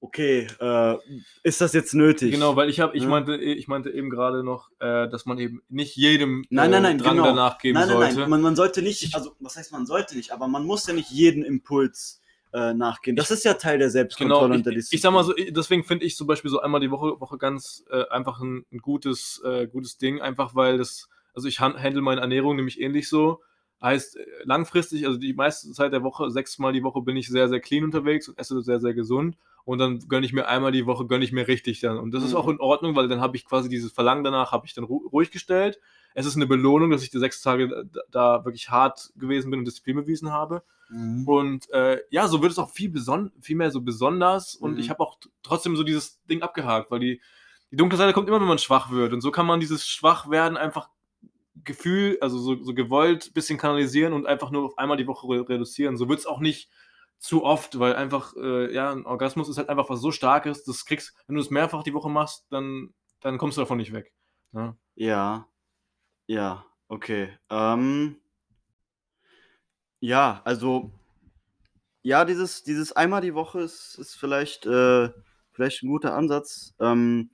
[0.00, 0.96] okay, äh,
[1.42, 2.32] ist das jetzt nötig?
[2.32, 3.08] Genau, weil ich habe, ich Ne?
[3.08, 6.88] meinte, ich meinte eben gerade noch, äh, dass man eben nicht jedem Nein, nein, äh,
[6.88, 7.24] nein, Drang genau.
[7.28, 8.20] danach geben nein, nein, sollte.
[8.20, 10.92] nein, man, man sollte nicht, also was heißt man sollte nicht, aber man muss ja
[10.92, 12.20] nicht jeden Impuls
[12.54, 13.16] äh, nachgehen.
[13.16, 14.96] Das ist ja Teil der Genau, Selbstkontrolle ich, und der ich, Disziplin.
[14.98, 17.36] ich sag mal so, ich- deswegen finde ich zum Beispiel so einmal die Woche, Woche
[17.36, 21.76] ganz äh, einfach ein, ein gutes, äh, gutes Ding, einfach weil das, also ich han-
[21.82, 23.40] handle meine Ernährung nämlich ähnlich so.
[23.82, 27.48] Heißt, äh, langfristig, also die meiste Zeit der Woche, sechsmal die Woche bin ich sehr,
[27.48, 29.36] sehr clean unterwegs und esse sehr, sehr gesund.
[29.64, 31.98] Und dann gönne ich mir einmal die Woche, gönne ich mir richtig dann.
[31.98, 32.36] Und das ist Mhm.
[32.36, 35.06] auch in Ordnung, weil dann habe ich quasi dieses Verlangen danach, habe ich dann ru
[35.10, 35.80] ruhig gestellt.
[36.14, 39.64] Es ist eine Belohnung, dass ich die sechs Tage da, wirklich hart gewesen bin und
[39.66, 40.62] Disziplin bewiesen habe.
[40.88, 41.26] Mhm.
[41.26, 44.54] Und äh, ja, so wird es auch viel, beson viel mehr so besonders.
[44.54, 44.78] Und Mhm.
[44.78, 47.20] ich habe auch trotzdem so dieses Ding abgehakt, weil die,
[47.70, 49.12] die dunkle Seite kommt immer, wenn man schwach wird.
[49.12, 50.88] Und so kann man dieses Schwachwerden einfach
[51.64, 55.48] Gefühl, also so, so gewollt, bisschen kanalisieren und einfach nur auf einmal die Woche re
[55.48, 55.96] reduzieren.
[55.96, 56.68] So wird es auch nicht
[57.18, 60.84] zu oft, weil einfach, äh, ja, ein Orgasmus ist halt einfach was so Starkes, das
[60.84, 64.12] kriegst, wenn du es mehrfach die Woche machst, dann, dann kommst du davon nicht weg.
[64.52, 64.76] ne?
[64.94, 65.48] Ja.
[66.26, 67.28] Ja, okay.
[67.50, 68.16] Ähm,
[70.00, 70.90] ja, also,
[72.02, 75.10] ja, dieses, dieses einmal die Woche ist, ist vielleicht, äh,
[75.52, 76.74] vielleicht ein guter Ansatz.
[76.80, 77.30] Ähm,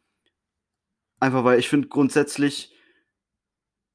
[1.21, 2.73] einfach weil ich finde, grundsätzlich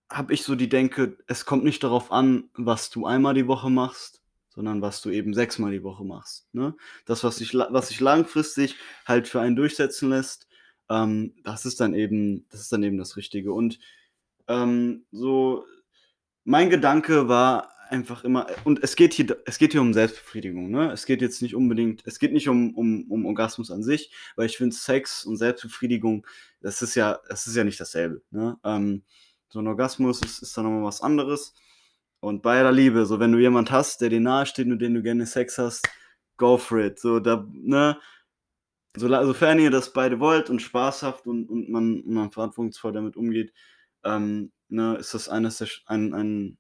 [0.09, 3.69] habe ich so die Denke, es kommt nicht darauf an, was du einmal die Woche
[3.69, 6.47] machst, sondern was du eben sechsmal die Woche machst.
[6.53, 6.75] Ne?
[7.05, 8.75] Das, was sich, was sich langfristig
[9.05, 10.47] halt für einen durchsetzen lässt,
[10.89, 13.51] ähm, das ist dann eben, das ist dann eben das Richtige.
[13.53, 13.79] Und
[14.47, 15.65] ähm, so,
[16.43, 20.91] mein Gedanke war einfach immer, und es geht hier, es geht hier um Selbstbefriedigung, ne?
[20.91, 24.47] Es geht jetzt nicht unbedingt, es geht nicht um, um, um Orgasmus an sich, weil
[24.47, 26.25] ich finde, Sex und Selbstbefriedigung,
[26.61, 28.57] das ist ja, das ist ja nicht dasselbe, ne?
[28.63, 29.03] Ähm,
[29.49, 31.53] so ein Orgasmus ist, ist dann nochmal was anderes.
[32.19, 34.95] Und bei aller Liebe, so wenn du jemand hast, der dir nahe steht, mit dem
[34.95, 35.87] du gerne Sex hast,
[36.37, 36.99] go for it.
[36.99, 37.99] So, da, ne?
[38.97, 43.17] So, sofern ihr das beide wollt und Spaß habt und, und man, man verantwortungsvoll damit
[43.17, 43.53] umgeht,
[44.05, 46.57] ähm, ne, ist das eines der, ein, ein,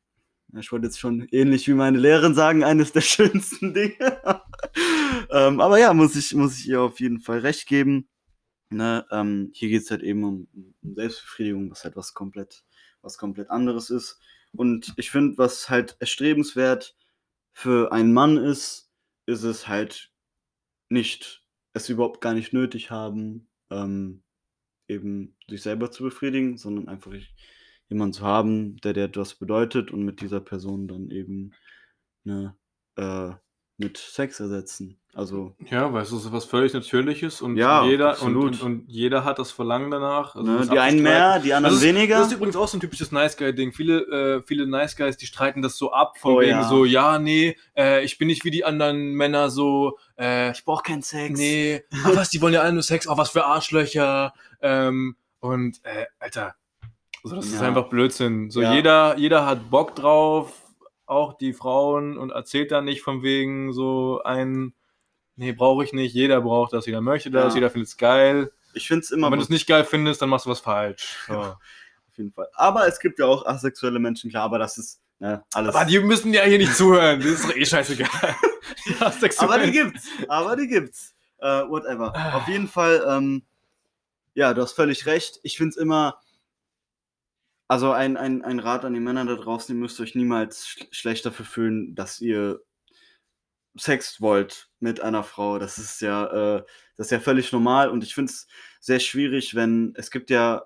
[0.57, 3.95] ich wollte jetzt schon ähnlich wie meine Lehrerin sagen, eines der schönsten Dinge.
[5.29, 8.09] ähm, aber ja, muss ich, muss ich ihr auf jeden Fall recht geben.
[8.71, 10.47] Ne, ähm, hier geht es halt eben um,
[10.81, 12.65] um Selbstbefriedigung, was halt was komplett,
[13.01, 14.19] was komplett anderes ist.
[14.53, 16.95] Und ich finde, was halt erstrebenswert
[17.53, 18.91] für einen Mann ist,
[19.27, 20.11] ist es halt
[20.89, 24.23] nicht, es überhaupt gar nicht nötig haben, ähm,
[24.87, 27.13] eben sich selber zu befriedigen, sondern einfach
[27.89, 31.53] jemanden zu haben, der dir etwas bedeutet und mit dieser Person dann eben
[32.23, 32.55] ne,
[32.97, 33.33] äh,
[33.77, 34.97] mit Sex ersetzen.
[35.13, 39.23] Also, Ja, weil es ist was völlig Natürliches und Ja, jeder und, und, und jeder
[39.23, 40.35] hat das Verlangen danach.
[40.35, 42.17] also ne, die einen mehr, die anderen Das ist, weniger.
[42.17, 43.71] Das ist übrigens auch so ein typisches Nice Guy-Ding.
[43.71, 43.99] Viele,
[44.37, 46.63] äh, viele Nice Guys, die streiten das so ab, von Oh wegen ja.
[46.67, 50.83] so, ja, nee, äh, ich bin nicht wie die anderen Männer so, äh, ich brauche
[50.83, 51.39] keinen Sex.
[51.39, 54.33] nee, ah, was, die wollen ja alle nur Sex, oh, was für Arschlöcher.
[54.61, 56.55] Ähm, und, äh, Alter,
[57.23, 57.67] also das ist Ja.
[57.67, 58.49] einfach Blödsinn.
[58.51, 60.51] So, jeder, jeder hat Bock drauf,
[61.05, 64.73] auch die Frauen, und erzählt dann nicht von wegen so ein,
[65.35, 67.55] nee, brauche ich nicht, jeder braucht das, jeder möchte das, Ja.
[67.55, 68.51] jeder findet es geil.
[68.73, 70.59] Ich finde es Und immer wenn du es nicht geil findest, dann machst du was
[70.59, 71.17] falsch.
[71.27, 71.33] So.
[71.39, 71.57] auf
[72.17, 72.47] jeden Fall.
[72.55, 75.73] Aber es gibt ja auch asexuelle Menschen, klar, aber das ist ne, alles.
[75.75, 77.19] Aber die müssen ja hier nicht zuhören.
[77.19, 78.35] Das ist eh scheißegal.
[78.99, 79.49] Ja, sexuell.
[79.49, 80.07] Aber die gibt's.
[80.27, 81.15] Aber die gibt's.
[81.39, 82.13] Äh, whatever.
[82.35, 83.43] Auf jeden Fall, ähm,
[84.33, 85.39] ja, du hast völlig recht.
[85.43, 86.19] Ich find's immer.
[87.67, 90.85] Also ein, ein, ein Rat an die Männer da draußen, ihr müsst euch niemals sch
[90.91, 92.61] schlecht dafür fühlen, dass ihr
[93.77, 95.59] Sex wollt mit einer Frau.
[95.59, 96.63] Das ist ja, äh,
[96.95, 98.47] das ist ja völlig normal und ich find's
[98.79, 100.63] sehr schwierig, wenn es gibt ja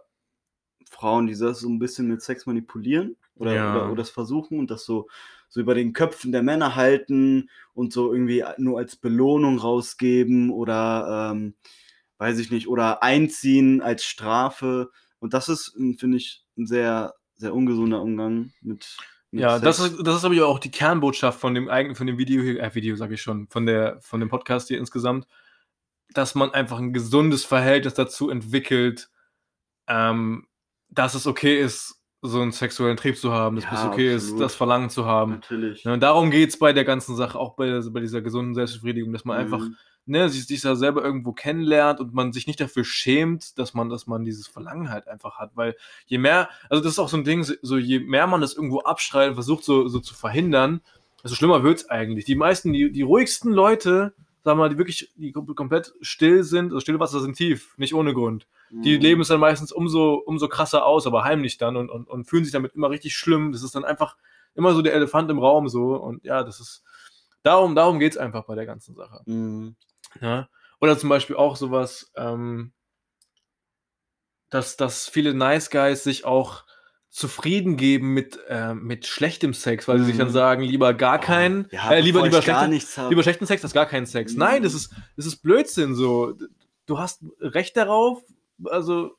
[0.89, 3.71] Frauen, die das so ein bisschen mit Sex manipulieren oder, Ja.
[3.75, 5.07] oder, oder das versuchen und das so,
[5.49, 11.31] so über den Köpfen der Männer halten und so irgendwie nur als Belohnung rausgeben oder
[11.33, 11.55] ähm,
[12.19, 14.91] weiß ich nicht, oder einziehen als Strafe.
[15.19, 18.97] Und das ist, ähm, finde ich, ein sehr, sehr ungesunder Umgang mit,
[19.31, 19.93] mit Ja, das Sex.
[19.93, 22.73] ist, das ist aber auch die Kernbotschaft von dem eigenen, von dem Video hier, äh,
[22.75, 25.27] Video sage ich schon, von der, von dem Podcast hier insgesamt,
[26.13, 29.09] dass man einfach ein gesundes Verhältnis dazu entwickelt,
[29.87, 30.47] ähm,
[30.89, 34.23] dass es okay ist, so einen sexuellen Trieb zu haben, dass Ja, es okay ist,
[34.23, 34.41] absolut.
[34.41, 35.33] das Verlangen zu haben.
[35.33, 35.83] Natürlich.
[35.85, 39.13] Ja, und darum geht es bei der ganzen Sache, auch bei, bei dieser gesunden Selbstbefriedigung,
[39.13, 39.77] dass man einfach Mhm.
[40.05, 43.89] Ne, sich, sich da selber irgendwo kennenlernt und man sich nicht dafür schämt, dass man,
[43.89, 45.51] dass man dieses Verlangen halt einfach hat.
[45.55, 45.75] Weil
[46.07, 48.79] je mehr, also das ist auch so ein Ding, so je mehr man das irgendwo
[48.79, 50.81] abschreit und versucht so, so zu verhindern,
[51.23, 52.25] desto schlimmer wird es eigentlich.
[52.25, 56.43] Die meisten, die, die ruhigsten Leute, sagen wir mal, die wirklich die kom- komplett still
[56.43, 58.47] sind, also stille Wasser sind tief, nicht ohne Grund.
[58.71, 59.01] Die Mhm.
[59.01, 62.43] leben es dann meistens umso, umso krasser aus, aber heimlich dann und, und, und fühlen
[62.43, 63.51] sich damit immer richtig schlimm.
[63.51, 64.15] Das ist dann einfach
[64.55, 65.95] immer so der Elefant im Raum so.
[65.95, 66.83] Und ja, das ist,
[67.41, 69.21] darum, darum geht es einfach bei der ganzen Sache.
[69.25, 69.75] Mhm.
[70.21, 70.49] Ja?
[70.81, 72.71] Oder zum Beispiel auch sowas, ähm,
[74.49, 76.63] dass, dass viele Nice Guys sich auch
[77.09, 80.31] zufrieden geben mit, äh, mit schlechtem Sex, weil sie sich dann Mhm.
[80.33, 83.09] sagen, lieber gar keinen, Ja, äh, lieber, lieber, hab.
[83.09, 84.33] lieber schlechten Sex als gar keinen Sex.
[84.33, 84.39] Mhm.
[84.39, 86.33] Nein, das ist, das ist Blödsinn so.
[86.85, 88.21] Du hast Recht darauf,
[88.65, 89.15] also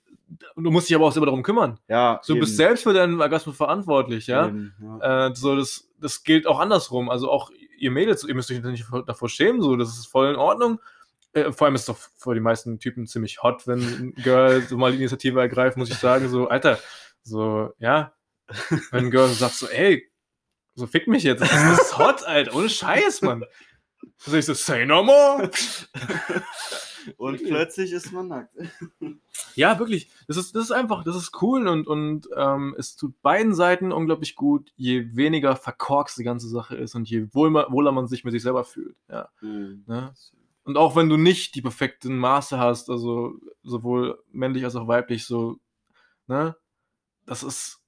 [0.57, 1.78] du musst dich aber auch selber darum kümmern.
[1.88, 4.47] Ja, So, du bist selbst für deinen Orgasmus verantwortlich, ja.
[4.49, 5.26] Eben, ja.
[5.28, 7.11] Äh, so, das, das gilt auch andersrum.
[7.11, 7.51] Also auch
[7.81, 10.81] ihr Mädels, ihr müsst euch nicht davor schämen, so, das ist voll in Ordnung.
[11.33, 14.62] Äh, vor allem ist es doch für die meisten Typen ziemlich hot, wenn ein Girl
[14.62, 16.78] so mal die Initiative ergreift, muss ich sagen, so, Alter,
[17.22, 18.12] so, ja,
[18.91, 20.11] wenn ein Girl sagt so, ey,
[20.74, 23.45] so fick mich jetzt, das ist, das ist hot, Alter, ohne Scheiß, Mann.
[24.24, 25.51] Also ich so, say no more.
[27.16, 28.55] Und plötzlich ist man nackt.
[29.57, 30.09] Ja, wirklich.
[30.28, 33.90] Das ist, das ist einfach, das ist cool und, und ähm, es tut beiden Seiten
[33.92, 38.32] unglaublich gut, je weniger verkorkst die ganze Sache ist und je wohler, man sich mit
[38.32, 38.96] sich selber fühlt.
[39.09, 39.84] Ja, Mhm.
[39.86, 40.14] ne?
[40.62, 45.26] Und auch wenn du nicht die perfekten Maße hast, also sowohl männlich als auch weiblich,
[45.26, 45.59] so,
[46.28, 46.55] ne,
[47.26, 47.80] das ist,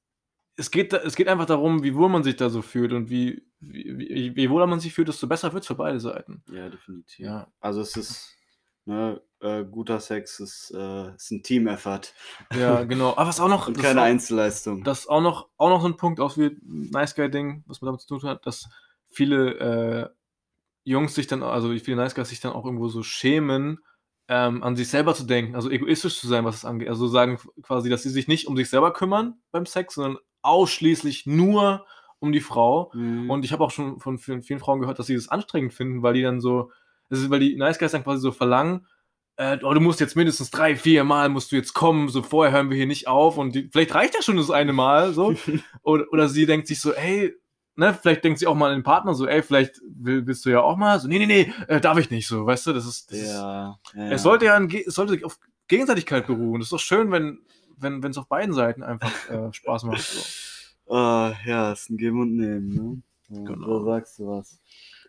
[0.56, 3.46] es geht, es geht einfach darum, wie wohl man sich da so fühlt und wie,
[3.60, 6.42] wie, wie, wie wohler man sich fühlt, desto besser wird es für beide Seiten.
[6.50, 7.18] Ja, definitiv.
[7.20, 8.36] Ja, Also es ist,
[8.85, 12.12] ne, äh, guter Sex ist, äh, ist ein Team-Effort
[12.55, 13.11] ja, genau.
[13.16, 14.85] Aber was auch noch, und das keine auch- Einzelleistung.
[14.85, 17.87] Das ist auch noch, auch noch so ein Punkt, auch wie Nice Guy-Ding, was man
[17.89, 18.68] damit zu tun hat, dass
[19.09, 20.09] viele äh,
[20.85, 23.78] Jungs sich dann, also viele Nice Guys sich dann auch irgendwo so schämen,
[24.28, 26.89] ähm, an sich selber zu denken, also egoistisch zu sein, was es angeht.
[26.89, 31.26] Also sagen quasi, dass sie sich nicht um sich selber kümmern beim Sex, sondern ausschließlich
[31.26, 31.85] nur
[32.18, 32.91] um die Frau.
[32.95, 33.28] Mhm.
[33.30, 36.03] Und ich habe auch schon von vielen, vielen Frauen gehört, dass sie das anstrengend finden,
[36.03, 36.72] weil die dann so, das
[37.20, 38.86] ist, weil die Nice Guys dann quasi so verlangen,
[39.36, 42.52] äh, oh, du musst jetzt mindestens drei, vier Mal musst du jetzt kommen, so vorher
[42.52, 45.34] hören wir hier nicht auf und die, vielleicht reicht ja schon das eine Mal, so.
[45.82, 47.34] oder, oder sie denkt sich so, ey,
[47.76, 50.50] ne, vielleicht denkt sie auch mal an den Partner so, ey, vielleicht will, willst du
[50.50, 52.86] ja auch mal, so, nee, nee, nee, äh, darf ich nicht, so, weißt du, das
[52.86, 55.38] ist, das ist ja, ja, es sollte ja, ein, es sollte auf
[55.72, 56.60] Gegenseitigkeit beruhen.
[56.60, 57.38] Das ist doch schön, wenn,
[57.78, 60.02] wenn, wenn es auf beiden Seiten einfach äh, Spaß macht.
[60.02, 60.94] So.
[60.94, 63.02] Äh, ja, ist ein Geben und Nehmen, ne?
[63.28, 63.78] Ja, Genau.
[63.78, 64.60] Da sagst du was.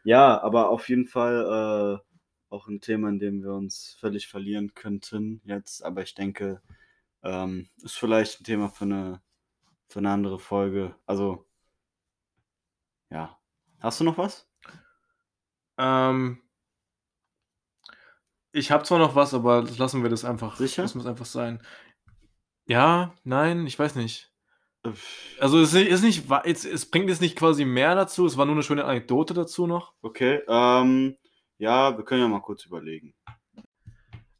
[0.03, 4.73] Ja, aber auf jeden Fall äh, auch ein Thema, in dem wir uns völlig verlieren
[4.73, 5.83] könnten jetzt.
[5.83, 6.61] Aber ich denke,
[7.23, 9.21] ähm, ist vielleicht ein Thema für eine,
[9.87, 10.95] für eine andere Folge.
[11.05, 11.45] Also,
[13.09, 13.37] ja.
[13.79, 14.47] Hast du noch was?
[15.77, 16.41] Ähm,
[18.51, 20.55] ich habe zwar noch was, aber das lassen wir das einfach.
[20.57, 20.83] Sicher?
[20.83, 21.61] Wir es einfach sein.
[22.65, 24.32] Ja, nein, ich weiß nicht.
[25.39, 28.25] Also es ist nicht, ist nicht wa- jetzt, es bringt jetzt nicht quasi mehr dazu.
[28.25, 29.93] Es war nur eine schöne Anekdote dazu noch.
[30.01, 31.15] Okay, ähm,
[31.57, 33.13] ja, wir können ja mal kurz überlegen.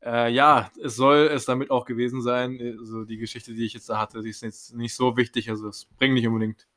[0.04, 2.60] Äh, ja, es soll es damit auch gewesen sein.
[2.78, 5.50] Also die Geschichte, die ich jetzt da hatte, die ist jetzt nicht so wichtig.
[5.50, 6.68] Also es bringt nicht unbedingt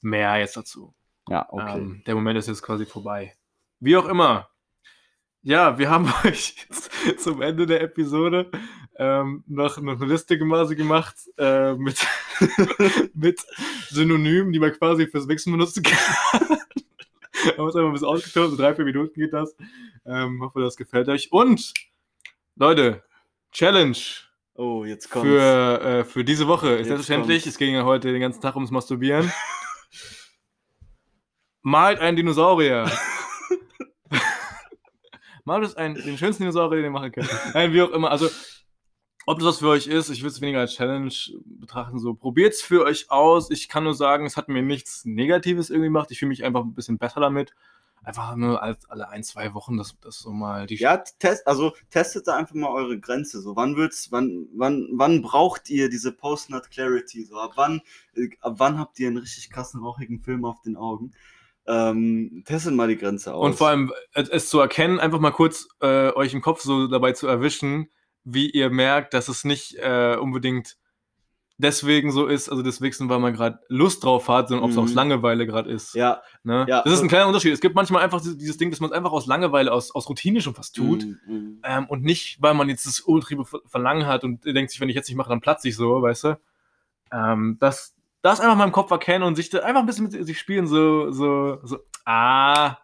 [0.00, 0.92] mehr jetzt dazu.
[1.28, 1.78] Ja, okay.
[1.78, 3.34] Ähm, der Moment ist jetzt quasi vorbei.
[3.78, 4.48] Wie auch immer.
[5.42, 8.50] Ja, wir haben euch jetzt zum Ende der Episode
[8.96, 12.04] ähm, noch, noch eine Liste gemacht äh, mit,
[13.14, 13.40] mit
[13.88, 16.58] Synonymen, die man quasi fürs Wichsen benutzen kann.
[17.46, 19.54] haben uns einfach ein bisschen ausgetauscht, so drei, vier Minuten geht das.
[20.04, 21.32] Ähm, hoffe, das gefällt euch.
[21.32, 21.72] Und,
[22.56, 23.02] Leute,
[23.52, 23.96] Challenge
[24.54, 25.28] oh, jetzt kommt's.
[25.28, 27.46] für, äh, für diese Woche ist selbstverständlich.
[27.46, 29.32] Es ging ja heute den ganzen Tag ums Masturbieren.
[31.62, 32.90] Malt einen Dinosaurier.
[35.44, 37.30] Malt es einen, den schönsten Dinosaurier, den ihr machen könnt.
[37.54, 38.10] Nein, wie auch immer.
[38.10, 38.28] Also,
[39.26, 41.12] ob das was für euch ist, ich würde es weniger als Challenge
[41.44, 41.98] betrachten.
[41.98, 43.50] So, probiert es für euch aus.
[43.50, 46.10] Ich kann nur sagen, es hat mir nichts Negatives irgendwie gemacht.
[46.10, 47.54] Ich fühle mich einfach ein bisschen besser damit.
[48.04, 51.72] Einfach nur als alle ein, zwei Wochen, dass das so mal die Ja, test, also
[51.90, 53.40] testet da einfach mal eure Grenze.
[53.40, 57.24] So, wann wird's, wann, wann, wann braucht ihr diese Post-Nut Clarity?
[57.24, 57.80] So, ab wann,
[58.16, 61.12] äh, ab wann habt ihr einen richtig krassen rauchigen Film auf den Augen?
[61.64, 63.46] Ähm, testet mal die Grenze aus.
[63.46, 66.88] Und vor allem es, es zu erkennen, einfach mal kurz äh, euch im Kopf so
[66.88, 67.88] dabei zu erwischen,
[68.24, 70.76] wie ihr merkt, dass es nicht äh, unbedingt
[71.58, 74.82] deswegen so ist, also deswegen, weil man gerade Lust drauf hat, sondern ob es Mhm.
[74.82, 75.94] aus Langeweile gerade ist.
[75.94, 76.66] Ja, Ne?
[76.68, 76.82] ja.
[76.82, 77.52] Das ist ein kleiner Unterschied.
[77.52, 80.40] Es gibt manchmal einfach dieses Ding, dass man es einfach aus Langeweile, aus, aus Routine
[80.40, 81.04] schon fast tut.
[81.04, 81.60] mm, mm.
[81.62, 84.88] Ähm, und nicht, weil man jetzt das ultriebe Ver- Verlangen hat und denkt sich, wenn
[84.88, 86.38] ich jetzt nicht mache, dann platze ich so, weißt du?
[87.12, 90.26] Ähm, das, das einfach mal im Kopf erkennen und sich da einfach ein bisschen mit
[90.26, 92.76] sich spielen, so, so, so, ah,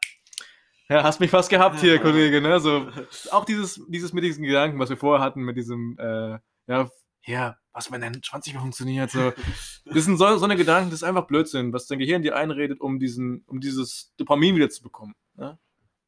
[0.89, 2.61] ja, hast mich fast gehabt hier, Kollege, ne?
[2.61, 2.89] So,
[3.31, 6.89] auch dieses, dieses mit diesen Gedanken, was wir vorher hatten, mit diesem, äh, ja,
[7.25, 9.33] ja, was wenn dann 20 Mal funktioniert, so.
[9.85, 12.81] Das sind so, so eine Gedanken, das ist einfach Blödsinn, was dein Gehirn dir einredet,
[12.81, 15.15] um diesen, um dieses Dopamin wieder zu bekommen.
[15.35, 15.59] Ne?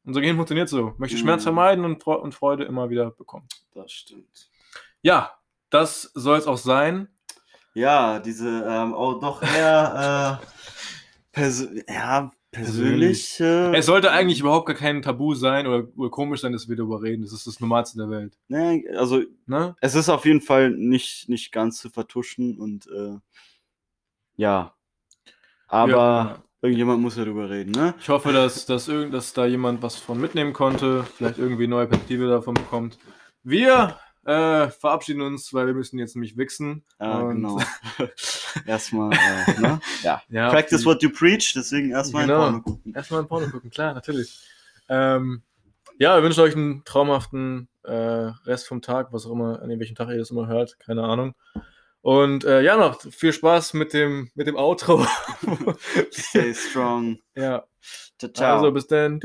[0.03, 0.93] Unser Gehirn funktioniert so.
[0.97, 1.45] Möchte Schmerz Mhm.
[1.45, 3.47] vermeiden und, und Freude immer wieder bekommen.
[3.73, 4.49] Das stimmt.
[5.03, 5.31] Ja,
[5.69, 7.07] das soll es auch sein.
[7.73, 10.41] Ja, diese, ähm, oh, doch eher,
[11.33, 11.49] äh,
[11.87, 13.39] ja, persönlich.
[13.39, 16.75] Äh, Es sollte eigentlich überhaupt gar kein Tabu sein oder, oder komisch sein, dass wir
[16.75, 17.23] darüber reden.
[17.23, 18.37] Das ist das Normalste der Welt.
[18.47, 19.75] ne, also, Ne?
[19.81, 23.17] es ist auf jeden Fall nicht, nicht ganz zu vertuschen und, äh,
[24.35, 24.73] Ja.
[25.67, 26.43] Aber Ja.
[26.61, 27.93] irgendjemand muss ja drüber reden, ne?
[27.99, 31.87] Ich hoffe, dass, dass, irgend, dass da jemand was von mitnehmen konnte, vielleicht irgendwie neue
[31.87, 32.97] Perspektive davon bekommt.
[33.43, 36.83] Wir äh, verabschieden uns, weil wir müssen jetzt nämlich wichsen.
[36.99, 37.59] Ja, genau.
[38.65, 39.81] erstmal, äh, ne?
[40.03, 40.21] Ja.
[40.29, 42.47] Ja, Practice what you preach, deswegen erstmal Genau.
[42.47, 42.93] in Porno gucken.
[42.93, 44.39] Erstmal ein Porno gucken, klar, natürlich.
[44.89, 45.41] Ähm,
[45.97, 49.95] ja, wir wünschen euch einen traumhaften äh, Rest vom Tag, was auch immer, an welchem
[49.95, 51.33] Tag ihr das immer hört, keine Ahnung.
[52.01, 55.05] Und äh, ja, noch viel Spaß mit dem, mit dem Outro.
[56.11, 57.19] Stay strong.
[57.35, 57.63] ja,
[58.17, 58.55] Ciao, ciao.
[58.57, 59.19] also bis dann.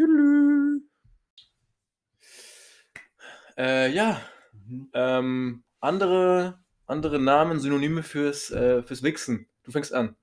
[3.58, 4.20] Äh, ja,
[4.68, 4.88] Mhm.
[4.94, 9.48] ähm, andere, andere Namen, Synonyme fürs, äh, fürs Wichsen.
[9.62, 10.16] Du fängst an.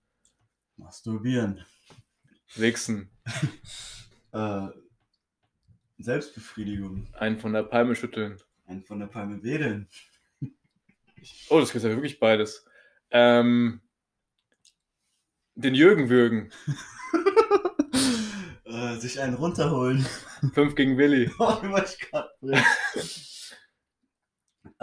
[0.78, 1.64] Masturbieren.
[2.56, 3.10] Wichsen.
[4.36, 4.70] Äh,
[6.00, 7.06] Selbstbefriedigung.
[7.14, 8.40] Einen von der Palme schütteln.
[8.66, 9.88] Ein von der Palme wedeln.
[11.50, 12.66] Oh, das gibt ja wirklich beides.
[13.12, 13.80] Ähm,
[15.56, 16.52] den Jürgen würgen.
[18.66, 20.04] äh, sich einen runterholen.
[20.54, 21.32] Fünf gegen Willi.
[21.38, 22.66] Oh, ich gerade bringen.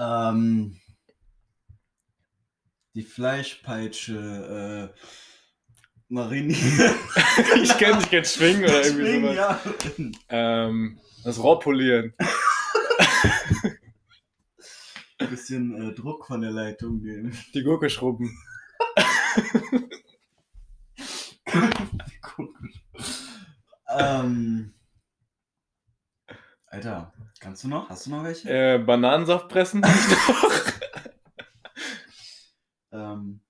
[0.00, 0.80] Ähm,
[2.94, 5.00] die Fleischpeitsche äh,
[6.08, 6.94] marinieren.
[7.62, 9.60] ich kenne ich kenn Schwingen oder irgendwie Schwingen, sowas.
[9.96, 10.14] ja.
[10.28, 12.14] Ähm, das Rohrpolieren.
[15.18, 17.36] Ein bisschen äh, Druck von der Leitung nehmen.
[17.54, 18.36] Die Gurke schrubben.
[23.88, 24.74] ähm,
[26.66, 27.88] Alter, kannst du noch?
[27.88, 28.48] Hast du noch welche?
[28.48, 29.82] Äh, Bananensaft pressen.
[32.92, 33.40] Ähm,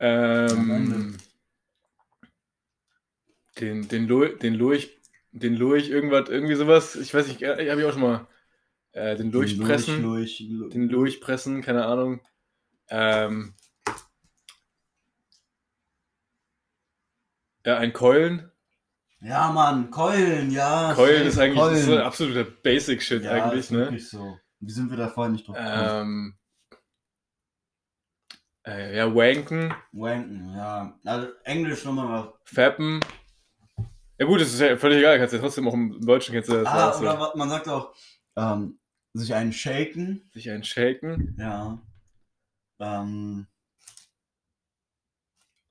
[0.00, 1.16] ähm,
[3.58, 5.00] den, den, Lurch, den Lurch,
[5.32, 6.96] den Lurch, irgendwas, irgendwie sowas.
[6.96, 8.26] Ich weiß nicht, äh, habe ich auch schon mal.
[8.92, 10.02] Äh, den Lurch Lurch, pressen.
[10.02, 10.72] Lurch, Lurch.
[10.72, 12.20] den durchpressen, keine Ahnung.
[12.88, 13.54] Ähm,
[17.66, 18.50] ja, ein Keulen.
[19.20, 20.92] Ja, Mann, Keulen, ja.
[20.94, 22.04] Keulen ist eigentlich das ist so Keulen.
[22.04, 23.78] absoluter Basic-Shit ja, eigentlich, ist ne?
[23.78, 24.38] wirklich so.
[24.60, 25.56] Wie sind wir da vorher nicht drauf?
[25.58, 26.36] Ähm,
[28.66, 30.98] äh, ja, Wanken, Wanken, ja.
[31.04, 32.32] Also Englisch nochmal.
[32.44, 33.00] Fappen.
[34.18, 36.48] Ja gut, das ist ja völlig egal, kannst du ja trotzdem auch im Deutschen kennst
[36.50, 36.66] du das.
[36.66, 37.94] Ah, oder wa- man sagt auch,
[38.36, 38.78] ähm,
[39.14, 40.28] sich einen shaken.
[40.32, 41.36] sich ein Shaken.
[41.38, 41.78] Ja.
[42.80, 43.46] Ähm,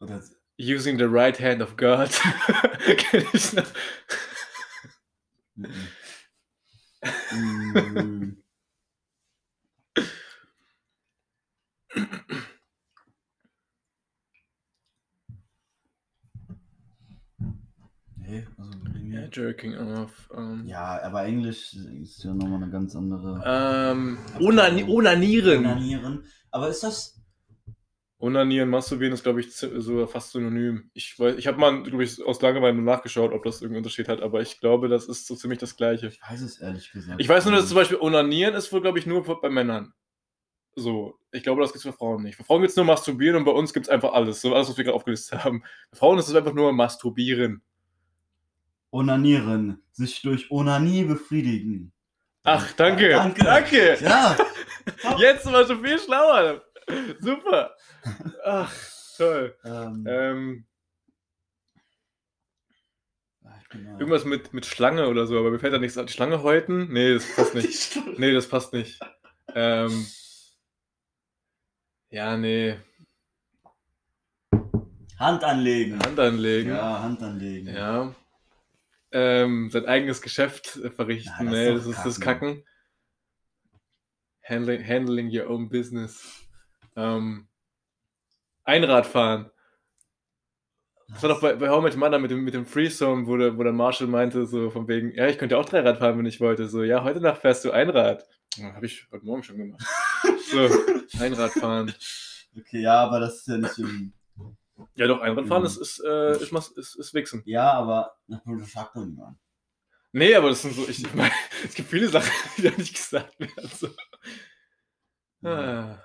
[0.01, 0.21] oder
[0.64, 2.09] Using the right hand of God.
[2.97, 3.68] Kenn ich noch.
[7.32, 8.38] Mm.
[18.16, 18.72] Nee, also.
[19.03, 20.30] Ja, jerking off.
[20.36, 23.41] Ähm, Ja, aber Englisch ist ja nochmal eine ganz andere.
[23.45, 25.66] ähm, onani onanieren.
[25.66, 26.26] Onanieren.
[26.51, 27.20] Aber ist das.
[28.24, 30.89] Onanieren, masturbieren ist, glaube ich, so fast synonym.
[30.93, 34.21] Ich, weiß- ich habe mal, glaube ich, aus Langeweile nachgeschaut, ob das irgendeinen Unterschied hat,
[34.21, 36.07] aber ich glaube, das ist so ziemlich das Gleiche.
[36.07, 37.19] Ich weiß es ehrlich gesagt.
[37.19, 39.93] Ich weiß nur, dass zum Beispiel Onanieren ist wohl, glaube ich, nur bei Männern.
[40.76, 42.36] So, ich glaube, das gibt es für Frauen nicht.
[42.38, 44.41] Für Frauen gibt es nur Masturbieren und bei uns gibt es einfach alles.
[44.41, 45.61] So alles, was wir gerade aufgelistet haben.
[45.91, 47.61] Für Frauen ist es einfach nur Masturbieren.
[48.91, 49.84] Onanieren.
[49.91, 51.91] Sich durch Onanie befriedigen.
[52.43, 53.09] Ach, danke.
[53.09, 53.43] Danke.
[53.43, 53.97] Danke.
[54.01, 54.36] Ja.
[55.19, 56.63] Jetzt war schon viel schlauer.
[57.19, 57.75] Super.
[58.45, 58.73] Ach,
[59.17, 59.55] toll.
[59.63, 60.65] ähm, Ähm,
[63.41, 63.61] mal-
[63.99, 66.07] irgendwas mit, mit Schlange oder so, aber mir fällt da nichts an.
[66.07, 66.91] Die Schlange häuten?
[66.91, 67.99] Nee, das passt nicht.
[68.17, 68.99] Nee, das passt nicht.
[69.55, 70.05] Ähm,
[72.09, 72.77] ja, nee.
[75.19, 75.99] Hand anlegen.
[76.03, 76.69] Hand anlegen.
[76.71, 77.67] Ja, Hand anlegen.
[77.73, 78.13] Ja.
[79.11, 81.31] Ähm, sein eigenes Geschäft äh, verrichten.
[81.38, 82.55] Ja, das nee, ist das ist das Kacken.
[82.55, 82.65] Kacken.
[84.45, 86.42] Handling, handling your own business.
[86.95, 87.47] Ähm,
[88.63, 89.49] Einradfahren.
[91.09, 93.57] Das war doch bei, bei How Your Mother mit dem, mit dem Freezone, wo der,
[93.57, 96.39] wo der Marshall meinte, so von wegen, ja, ich könnte auch Dreirad fahren, wenn ich
[96.39, 96.67] wollte.
[96.67, 98.25] So, ja, heute Nacht fährst du Einrad.
[98.61, 99.83] Habe ich heute Morgen schon gemacht.
[100.51, 100.69] So,
[101.19, 101.93] Einradfahren.
[102.57, 104.13] Okay, ja, aber das ist ja nicht im.
[104.95, 105.67] Ja, doch, Einradfahren Mhm.
[105.67, 107.43] ist, ist, äh, ist, ist, ist Wichsen.
[107.45, 109.37] Ja, aber das sagt doch niemand.
[110.13, 111.31] Nee, aber das sind so, ich, ich meine,
[111.63, 113.69] es gibt viele Sachen, die da nicht gesagt werden.
[113.75, 113.89] So.
[115.47, 115.99] Ah,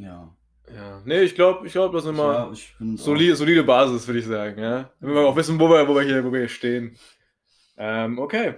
[0.00, 0.34] Ja.
[0.74, 1.02] ja.
[1.04, 4.60] Nee, ich glaube, ich glaube, das ist immer ja solide, solide Basis, würde ich sagen,
[4.60, 4.90] ja.
[5.00, 6.96] Damit wir auch wissen, wo wir, wo wir hier, wo wir hier stehen.
[7.76, 8.54] Ähm, okay.